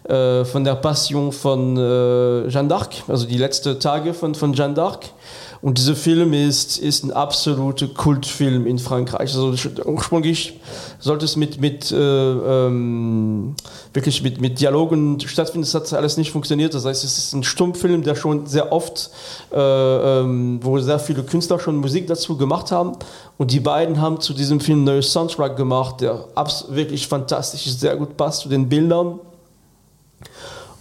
äh, 0.03 0.43
von 0.43 0.63
der 0.63 0.75
Passion 0.75 1.31
von 1.31 1.77
äh, 1.77 2.47
Jeanne 2.49 2.69
d'Arc, 2.69 3.03
also 3.07 3.25
die 3.25 3.37
letzten 3.37 3.79
Tage 3.79 4.13
von, 4.13 4.35
von 4.35 4.53
Jeanne 4.53 4.73
d'Arc. 4.73 5.11
Und 5.61 5.77
dieser 5.77 5.95
Film 5.95 6.31
ist, 6.31 6.77
ist 6.77 7.03
ein 7.03 7.11
absoluter 7.11 7.87
Kultfilm 7.87 8.65
in 8.65 8.79
Frankreich. 8.79 9.33
Also 9.35 9.53
ursprünglich 9.85 10.57
sollte 10.99 11.25
es 11.25 11.35
mit, 11.35 11.59
mit, 11.59 11.91
äh, 11.91 11.97
ähm, 11.97 13.55
wirklich 13.93 14.23
mit, 14.23 14.39
mit 14.39 14.61
Dialogen 14.61 15.19
stattfinden. 15.19 15.67
Das 15.69 15.73
hat 15.73 15.91
alles 15.93 16.15
nicht 16.15 16.31
funktioniert. 16.31 16.73
Das 16.73 16.85
heißt, 16.85 17.03
es 17.03 17.17
ist 17.17 17.33
ein 17.33 17.43
Stummfilm, 17.43 18.03
der 18.03 18.15
schon 18.15 18.47
sehr 18.47 18.71
oft, 18.71 19.11
äh, 19.51 19.59
ähm, 19.59 20.59
wo 20.63 20.79
sehr 20.79 20.99
viele 20.99 21.23
Künstler 21.23 21.59
schon 21.59 21.75
Musik 21.75 22.07
dazu 22.07 22.37
gemacht 22.37 22.71
haben. 22.71 22.93
Und 23.37 23.51
die 23.51 23.59
beiden 23.59 23.99
haben 23.99 24.21
zu 24.21 24.33
diesem 24.33 24.61
Film 24.61 24.79
einen 24.79 24.85
neuen 24.85 25.03
Soundtrack 25.03 25.57
gemacht, 25.57 25.99
der 25.99 26.25
wirklich 26.69 27.07
fantastisch 27.07 27.67
ist, 27.67 27.81
sehr 27.81 27.97
gut 27.97 28.15
passt 28.15 28.41
zu 28.41 28.49
den 28.49 28.69
Bildern. 28.69 29.19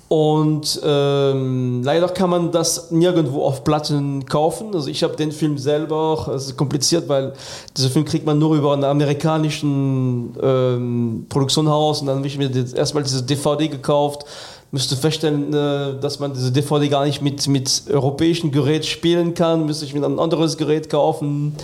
Und 0.08 0.80
ähm, 0.84 1.82
leider 1.84 2.08
kann 2.08 2.30
man 2.30 2.50
das 2.50 2.90
nirgendwo 2.90 3.44
auf 3.44 3.62
Platten 3.62 4.24
kaufen. 4.24 4.74
Also 4.74 4.88
ich 4.88 5.02
habe 5.02 5.16
den 5.16 5.32
Film 5.32 5.58
selber, 5.58 6.30
es 6.34 6.46
ist 6.46 6.56
kompliziert, 6.56 7.10
weil 7.10 7.34
diesen 7.76 7.90
Film 7.90 8.06
kriegt 8.06 8.24
man 8.24 8.38
nur 8.38 8.56
über 8.56 8.72
einen 8.72 8.84
amerikanischen 8.84 10.34
ähm, 10.42 11.26
Produktionshaus 11.28 12.00
und 12.00 12.06
dann 12.06 12.16
habe 12.18 12.26
ich 12.26 12.38
mir 12.38 12.50
erstmal 12.74 13.02
diese 13.02 13.22
DVD 13.22 13.68
gekauft. 13.68 14.24
Müsste 14.70 14.96
feststellen, 14.96 15.52
äh, 15.52 16.00
dass 16.00 16.18
man 16.18 16.32
diese 16.32 16.52
DVD 16.52 16.88
gar 16.88 17.04
nicht 17.04 17.20
mit, 17.20 17.46
mit 17.46 17.82
europäischem 17.90 18.50
Gerät 18.50 18.86
spielen 18.86 19.34
kann, 19.34 19.66
müsste 19.66 19.84
ich 19.84 19.92
mir 19.92 20.04
ein 20.06 20.18
anderes 20.18 20.56
Gerät 20.56 20.88
kaufen. 20.88 21.54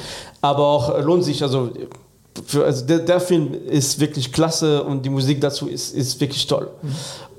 Aber 0.43 0.67
auch 0.67 1.03
lohnt 1.03 1.25
sich, 1.25 1.43
also 1.43 1.71
für, 2.47 2.65
also 2.65 2.85
der, 2.85 2.99
der 2.99 3.21
Film 3.21 3.55
ist 3.55 4.01
wirklich 4.01 4.33
klasse 4.33 4.83
und 4.83 5.05
die 5.05 5.11
Musik 5.11 5.41
dazu 5.41 5.67
ist, 5.67 5.95
ist 5.95 6.21
wirklich 6.21 6.47
toll. 6.47 6.69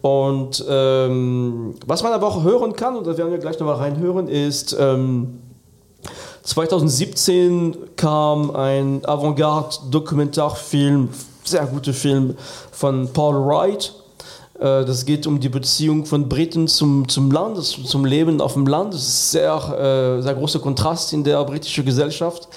Und 0.06 0.64
ähm, 0.70 1.74
was 1.88 2.04
man 2.04 2.14
aber 2.14 2.28
auch 2.28 2.44
hören 2.44 2.74
kann, 2.74 2.96
und 2.96 3.08
da 3.08 3.18
werden 3.18 3.32
wir 3.32 3.40
gleich 3.40 3.58
nochmal 3.58 3.78
reinhören, 3.78 4.28
ist 4.28 4.78
ähm, 4.80 5.40
2017 6.44 7.76
kam 7.96 8.52
ein 8.52 9.04
Avantgarde-Dokumentarfilm, 9.04 11.10
sehr 11.44 11.66
guter 11.66 11.94
Film 11.94 12.38
von 12.72 13.12
Paul 13.14 13.48
Wright. 13.48 13.96
Äh, 14.60 14.86
Das 14.86 15.06
geht 15.06 15.28
um 15.28 15.40
die 15.40 15.50
Beziehung 15.50 16.06
von 16.06 16.30
Briten 16.30 16.68
zum, 16.68 17.08
zum 17.10 17.32
Land, 17.32 17.58
das- 17.58 17.78
zum 17.86 18.06
Leben 18.06 18.40
auf 18.42 18.54
dem 18.54 18.66
Land. 18.68 18.94
Das 18.94 19.02
ist 19.02 19.32
sehr, 19.32 19.54
äh, 19.54 20.22
sehr 20.22 20.34
großer 20.36 20.60
Kontrast 20.60 21.14
in 21.14 21.24
der 21.24 21.44
britischen 21.44 21.84
Gesellschaft. 21.86 22.48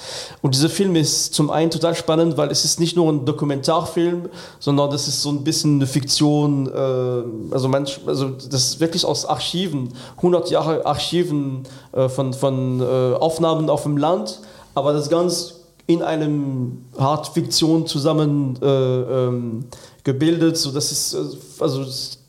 Und 0.41 0.55
dieser 0.55 0.69
Film 0.69 0.95
ist 0.95 1.33
zum 1.33 1.49
einen 1.49 1.71
total 1.71 1.95
spannend, 1.95 2.37
weil 2.37 2.49
es 2.51 2.63
ist 2.65 2.79
nicht 2.79 2.95
nur 2.95 3.11
ein 3.11 3.25
Dokumentarfilm, 3.25 4.29
sondern 4.59 4.89
das 4.91 5.07
ist 5.07 5.21
so 5.21 5.29
ein 5.29 5.43
bisschen 5.43 5.75
eine 5.75 5.87
Fiktion. 5.87 6.67
Äh, 6.67 7.53
also, 7.53 7.67
manch, 7.67 7.99
also 8.05 8.29
das 8.29 8.63
ist 8.65 8.79
wirklich 8.79 9.05
aus 9.05 9.25
Archiven, 9.25 9.89
100 10.17 10.49
Jahre 10.49 10.85
Archiven 10.85 11.63
von, 11.91 12.33
von 12.33 12.81
Aufnahmen 13.19 13.69
auf 13.69 13.83
dem 13.83 13.97
Land. 13.97 14.39
Aber 14.75 14.93
das 14.93 15.09
ganz 15.09 15.55
in 15.89 16.03
einem 16.03 16.85
Art 16.97 17.29
Fiktion 17.29 17.87
zusammen 17.87 18.59
äh, 18.61 18.65
ähm, 18.67 19.65
gebildet. 20.03 20.55
So, 20.55 20.71
das 20.71 20.91
ist 20.91 21.15
äh, 21.15 21.63
also 21.63 21.83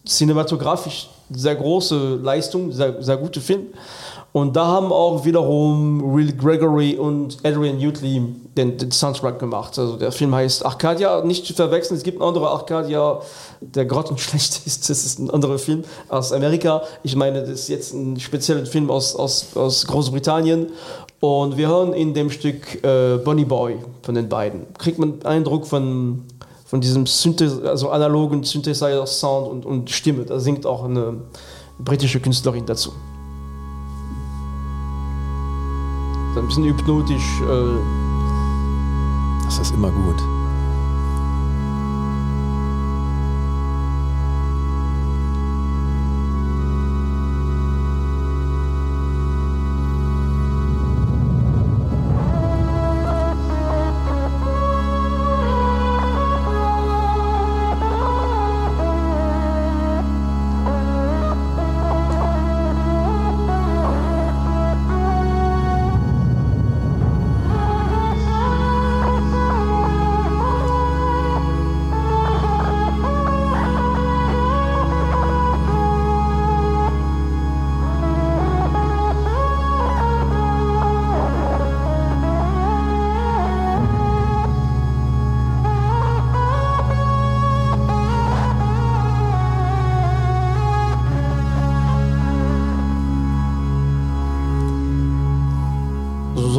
cinematografisch 0.06 1.10
sehr 1.28 1.56
große 1.56 2.18
Leistung, 2.22 2.72
sehr, 2.72 3.02
sehr 3.02 3.18
gute 3.18 3.42
Film. 3.42 3.66
Und 4.32 4.56
da 4.56 4.64
haben 4.64 4.92
auch 4.92 5.26
wiederum 5.26 6.14
Will 6.14 6.32
Gregory 6.32 6.96
und 6.96 7.36
Adrian 7.42 7.76
Utley 7.84 8.22
den, 8.56 8.78
den 8.78 8.90
Soundtrack 8.90 9.38
gemacht. 9.38 9.78
Also 9.78 9.96
der 9.96 10.12
Film 10.12 10.34
heißt 10.34 10.64
Arcadia, 10.64 11.22
nicht 11.22 11.44
zu 11.44 11.52
verwechseln. 11.52 11.96
Es 11.98 12.02
gibt 12.02 12.18
einen 12.18 12.28
anderen 12.28 12.46
Arcadia, 12.46 13.20
der 13.60 13.84
grottenschlecht 13.84 14.62
ist. 14.66 14.88
Das 14.88 15.04
ist 15.04 15.18
ein 15.18 15.30
anderer 15.30 15.58
Film 15.58 15.84
aus 16.08 16.32
Amerika. 16.32 16.82
Ich 17.02 17.14
meine, 17.14 17.40
das 17.42 17.50
ist 17.50 17.68
jetzt 17.68 17.92
ein 17.92 18.18
spezieller 18.20 18.64
Film 18.64 18.90
aus, 18.90 19.14
aus, 19.16 19.54
aus 19.54 19.86
Großbritannien. 19.86 20.68
Und 21.20 21.58
wir 21.58 21.68
hören 21.68 21.92
in 21.92 22.14
dem 22.14 22.30
Stück 22.30 22.82
äh, 22.82 23.18
Bonnie 23.18 23.44
Boy 23.44 23.76
von 24.02 24.14
den 24.14 24.28
beiden. 24.28 24.72
Kriegt 24.78 24.98
man 24.98 25.22
Eindruck 25.22 25.66
von, 25.66 26.22
von 26.64 26.80
diesem 26.80 27.06
Synthes 27.06 27.62
also 27.62 27.90
analogen 27.90 28.42
Synthesizer-Sound 28.42 29.48
und, 29.48 29.66
und 29.66 29.90
Stimme. 29.90 30.24
Da 30.24 30.40
singt 30.40 30.64
auch 30.64 30.84
eine 30.84 31.18
britische 31.78 32.20
Künstlerin 32.20 32.64
dazu. 32.64 32.92
Ein 36.36 36.46
bisschen 36.46 36.64
hypnotisch. 36.64 37.42
Äh, 37.42 38.00
Das 39.44 39.58
ist 39.58 39.74
immer 39.74 39.90
gut. 39.90 40.39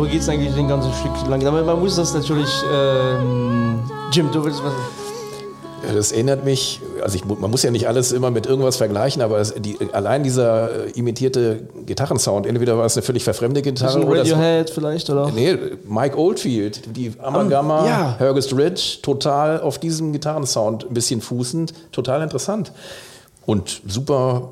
Geht 0.09 0.21
es 0.21 0.29
eigentlich 0.29 0.53
den 0.53 0.67
ganzen 0.67 0.91
Stück 0.93 1.11
lang. 1.29 1.45
Aber 1.45 1.63
man 1.63 1.79
muss 1.79 1.95
das 1.95 2.13
natürlich. 2.13 2.49
Ähm, 2.73 3.79
Jim, 4.11 4.31
du 4.31 4.43
willst 4.43 4.63
was. 4.63 4.73
Das 5.93 6.11
erinnert 6.11 6.45
mich, 6.45 6.79
also 7.01 7.15
ich, 7.15 7.25
man 7.25 7.49
muss 7.49 7.63
ja 7.63 7.71
nicht 7.71 7.87
alles 7.87 8.11
immer 8.11 8.29
mit 8.29 8.45
irgendwas 8.45 8.77
vergleichen, 8.77 9.21
aber 9.21 9.39
es, 9.39 9.53
die, 9.57 9.77
allein 9.93 10.21
dieser 10.21 10.85
äh, 10.85 10.91
imitierte 10.91 11.67
Gitarrensound, 11.85 12.45
entweder 12.45 12.77
war 12.77 12.85
es 12.85 12.95
eine 12.95 13.01
völlig 13.01 13.23
verfremde 13.23 13.63
Gitarre 13.63 13.95
Bisschen 13.95 14.09
oder 14.09 14.21
es, 14.21 14.31
Radiohead 14.31 14.69
vielleicht, 14.69 15.09
oder? 15.09 15.31
nee, 15.33 15.57
Mike 15.87 16.17
Oldfield, 16.17 16.95
die 16.95 17.13
Amagama, 17.19 17.87
ja. 17.87 18.15
Hergest 18.19 18.55
Ridge, 18.55 18.99
total 19.01 19.59
auf 19.59 19.79
diesem 19.79 20.13
Gitarrensound 20.13 20.87
ein 20.87 20.93
bisschen 20.93 21.19
fußend, 21.19 21.73
total 21.91 22.21
interessant 22.21 22.71
und 23.47 23.81
super 23.87 24.49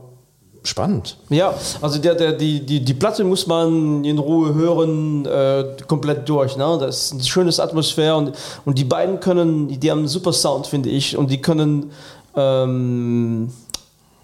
spannend. 0.63 1.17
Ja, 1.29 1.53
also 1.81 1.99
der, 1.99 2.15
der, 2.15 2.33
die, 2.33 2.65
die, 2.65 2.79
die 2.83 2.93
Platte 2.93 3.23
muss 3.23 3.47
man 3.47 4.03
in 4.03 4.17
Ruhe 4.17 4.53
hören, 4.53 5.25
äh, 5.25 5.65
komplett 5.87 6.27
durch. 6.27 6.57
Ne? 6.57 6.77
Das 6.79 7.05
ist 7.05 7.13
eine 7.13 7.23
schöne 7.23 7.51
Atmosphäre 7.57 8.15
und, 8.15 8.31
und 8.65 8.77
die 8.77 8.83
beiden 8.83 9.19
können, 9.19 9.67
die 9.67 9.91
haben 9.91 9.99
einen 9.99 10.07
super 10.07 10.33
Sound, 10.33 10.67
finde 10.67 10.89
ich, 10.89 11.17
und 11.17 11.31
die 11.31 11.41
können 11.41 11.91
ähm, 12.35 13.51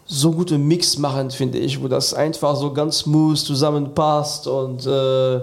so 0.08 0.32
gute 0.32 0.58
Mix 0.58 0.98
machen, 0.98 1.32
finde 1.32 1.58
ich, 1.58 1.82
wo 1.82 1.88
das 1.88 2.14
einfach 2.14 2.56
so 2.56 2.72
ganz 2.72 3.00
smooth 3.00 3.38
zusammenpasst 3.38 4.48
und 4.48 4.86
äh, 4.86 5.38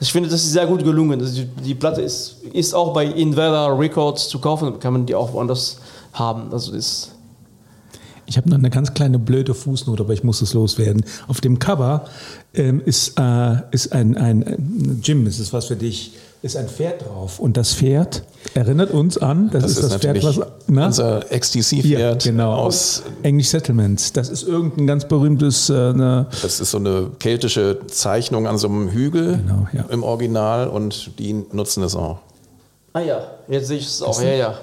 ich 0.00 0.10
finde, 0.10 0.28
das 0.28 0.42
ist 0.42 0.52
sehr 0.52 0.66
gut 0.66 0.82
gelungen. 0.82 1.20
Also 1.20 1.42
die, 1.42 1.46
die 1.62 1.74
Platte 1.74 2.00
ist, 2.00 2.36
ist 2.52 2.74
auch 2.74 2.94
bei 2.94 3.04
Invader 3.04 3.78
Records 3.78 4.28
zu 4.28 4.38
kaufen, 4.38 4.78
kann 4.80 4.94
man 4.94 5.04
die 5.04 5.14
auch 5.14 5.32
woanders 5.34 5.78
haben. 6.14 6.50
Also 6.50 6.72
das 6.72 7.10
Ich 8.26 8.36
habe 8.36 8.48
noch 8.50 8.58
eine 8.58 8.70
ganz 8.70 8.92
kleine 8.94 9.18
blöde 9.18 9.54
Fußnote, 9.54 10.02
aber 10.02 10.12
ich 10.12 10.24
muss 10.24 10.42
es 10.42 10.52
loswerden. 10.54 11.04
Auf 11.28 11.40
dem 11.40 11.58
Cover 11.58 12.04
ähm, 12.54 12.82
ist, 12.84 13.18
äh, 13.18 13.56
ist 13.70 13.92
ein, 13.92 14.16
ein, 14.16 14.42
ein 14.42 15.00
Jim, 15.02 15.26
ist 15.26 15.38
es 15.38 15.52
was 15.52 15.66
für 15.66 15.76
dich, 15.76 16.12
ist 16.42 16.56
ein 16.56 16.68
Pferd 16.68 17.06
drauf. 17.06 17.38
Und 17.38 17.56
das 17.56 17.72
Pferd 17.74 18.22
erinnert 18.54 18.90
uns 18.92 19.16
an, 19.18 19.50
das, 19.52 19.64
ist 19.64 19.82
das 19.82 19.96
Pferd, 19.96 20.22
was. 20.24 20.40
Na? 20.66 20.86
unser 20.86 21.30
Ja, 21.30 21.38
XTC-Pferd 21.38 22.24
genau. 22.24 22.54
aus 22.54 23.02
English 23.22 23.48
Settlements. 23.48 24.12
Das 24.12 24.28
ist 24.28 24.42
irgendein 24.42 24.86
ganz 24.86 25.06
berühmtes. 25.06 25.70
Äh, 25.70 25.74
eine, 25.74 26.26
Das 26.42 26.60
ist 26.60 26.70
so 26.70 26.78
eine 26.78 27.10
keltische 27.18 27.78
Zeichnung 27.86 28.46
an 28.46 28.58
so 28.58 28.68
einem 28.68 28.90
Hügel 28.90 29.38
Genau, 29.38 29.66
ja. 29.72 29.84
im 29.90 30.02
Original 30.02 30.68
und 30.68 31.18
die 31.18 31.32
nutzen 31.52 31.82
es 31.82 31.94
auch. 31.94 32.18
Ah 32.92 33.00
ja, 33.00 33.20
jetzt 33.48 33.68
sehe 33.68 33.78
ich 33.78 33.86
es 33.86 34.02
auch. 34.02 34.20
Ja, 34.22 34.32
ja. 34.32 34.54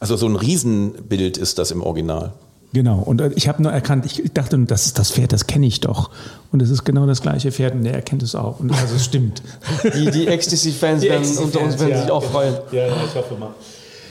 Also 0.00 0.16
so 0.16 0.26
ein 0.26 0.36
Riesenbild 0.36 1.38
ist 1.38 1.58
das 1.58 1.70
im 1.70 1.82
Original. 1.82 2.32
Genau. 2.72 2.98
Und 2.98 3.20
äh, 3.20 3.30
ich 3.34 3.48
habe 3.48 3.62
nur 3.62 3.72
erkannt, 3.72 4.06
ich 4.06 4.22
dachte, 4.32 4.58
das 4.58 4.86
ist 4.86 4.98
das 4.98 5.10
Pferd, 5.12 5.32
das 5.32 5.46
kenne 5.46 5.66
ich 5.66 5.80
doch. 5.80 6.10
Und 6.52 6.62
es 6.62 6.70
ist 6.70 6.84
genau 6.84 7.06
das 7.06 7.22
gleiche 7.22 7.52
Pferd 7.52 7.74
und 7.74 7.84
der 7.84 7.94
erkennt 7.94 8.22
es 8.22 8.34
auch. 8.34 8.60
Und 8.60 8.72
also 8.72 8.94
es 8.96 9.04
stimmt. 9.04 9.42
Die, 9.94 10.10
die 10.10 10.26
Ecstasy-Fans 10.26 11.02
werden 11.02 11.38
unter 11.38 11.60
uns 11.60 11.78
werden 11.78 12.00
sich 12.02 12.10
auch 12.10 12.22
freuen. 12.22 12.54
Ja, 12.72 12.86
ja, 12.86 12.92
ich 13.06 13.14
hoffe 13.14 13.34
mal. 13.38 13.50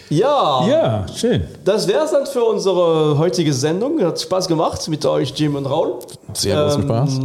Ja, 0.10 0.66
Ja, 0.70 1.06
schön. 1.14 1.44
das 1.66 1.86
wäre 1.86 2.06
es 2.06 2.12
dann 2.12 2.26
für 2.26 2.42
unsere 2.44 3.18
heutige 3.18 3.52
Sendung. 3.54 4.02
Hat 4.02 4.22
Spaß 4.22 4.48
gemacht 4.48 4.88
mit 4.88 5.06
euch, 5.06 5.34
Jim 5.36 5.56
und 5.56 5.66
Raul. 5.66 5.96
Sehr 6.34 6.56
großen 6.64 6.84
Spaß. 6.84 7.20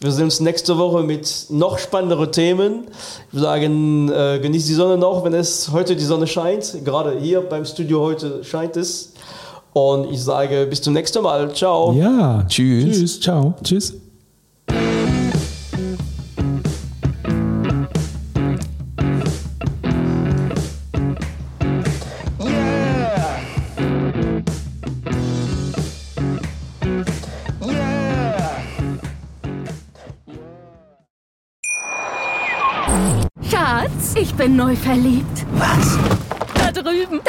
Wir 0.00 0.12
sehen 0.12 0.24
uns 0.24 0.38
nächste 0.40 0.76
Woche 0.76 1.02
mit 1.02 1.46
noch 1.48 1.78
spannenderen 1.78 2.30
Themen. 2.30 2.84
Ich 3.28 3.34
würde 3.34 3.44
sagen, 3.46 4.10
äh, 4.12 4.38
genießt 4.42 4.68
die 4.68 4.74
Sonne 4.74 4.98
noch, 4.98 5.24
wenn 5.24 5.32
es 5.32 5.70
heute 5.72 5.96
die 5.96 6.04
Sonne 6.04 6.26
scheint. 6.26 6.84
Gerade 6.84 7.18
hier 7.18 7.40
beim 7.40 7.64
Studio 7.64 8.02
heute 8.02 8.44
scheint 8.44 8.76
es. 8.76 9.12
Und 9.72 10.10
ich 10.10 10.22
sage 10.22 10.66
bis 10.66 10.82
zum 10.82 10.94
nächsten 10.94 11.22
Mal. 11.22 11.52
Ciao. 11.54 11.92
Ja. 11.92 12.44
Tschüss. 12.48 12.98
Tschüss. 12.98 13.20
Ciao. 13.20 13.54
Tschüss. 13.62 13.94
Schatz, 33.50 34.14
ich 34.20 34.34
bin 34.34 34.56
neu 34.56 34.76
verliebt. 34.76 35.46
Was? 35.56 36.17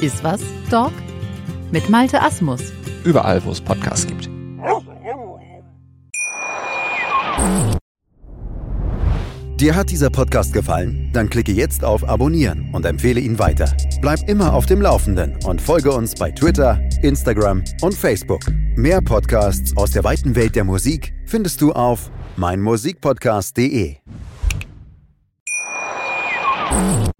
Ist 0.00 0.24
was, 0.24 0.40
Dog? 0.70 0.92
Mit 1.70 1.90
Malte 1.90 2.22
Asmus. 2.22 2.72
Überall, 3.04 3.44
wo 3.44 3.50
es 3.50 3.60
Podcasts 3.60 4.06
gibt. 4.06 4.30
Dir 9.60 9.76
hat 9.76 9.90
dieser 9.90 10.08
Podcast 10.08 10.54
gefallen? 10.54 11.10
Dann 11.12 11.28
klicke 11.28 11.52
jetzt 11.52 11.84
auf 11.84 12.08
Abonnieren 12.08 12.70
und 12.72 12.86
empfehle 12.86 13.20
ihn 13.20 13.38
weiter. 13.38 13.70
Bleib 14.00 14.26
immer 14.26 14.54
auf 14.54 14.64
dem 14.64 14.80
Laufenden 14.80 15.36
und 15.44 15.60
folge 15.60 15.92
uns 15.92 16.14
bei 16.14 16.30
Twitter, 16.30 16.80
Instagram 17.02 17.62
und 17.82 17.92
Facebook. 17.94 18.40
Mehr 18.76 19.02
Podcasts 19.02 19.76
aus 19.76 19.90
der 19.90 20.02
weiten 20.02 20.34
Welt 20.34 20.56
der 20.56 20.64
Musik 20.64 21.12
findest 21.26 21.60
du 21.60 21.72
auf 21.72 22.10
meinmusikpodcast.de. 22.36 23.96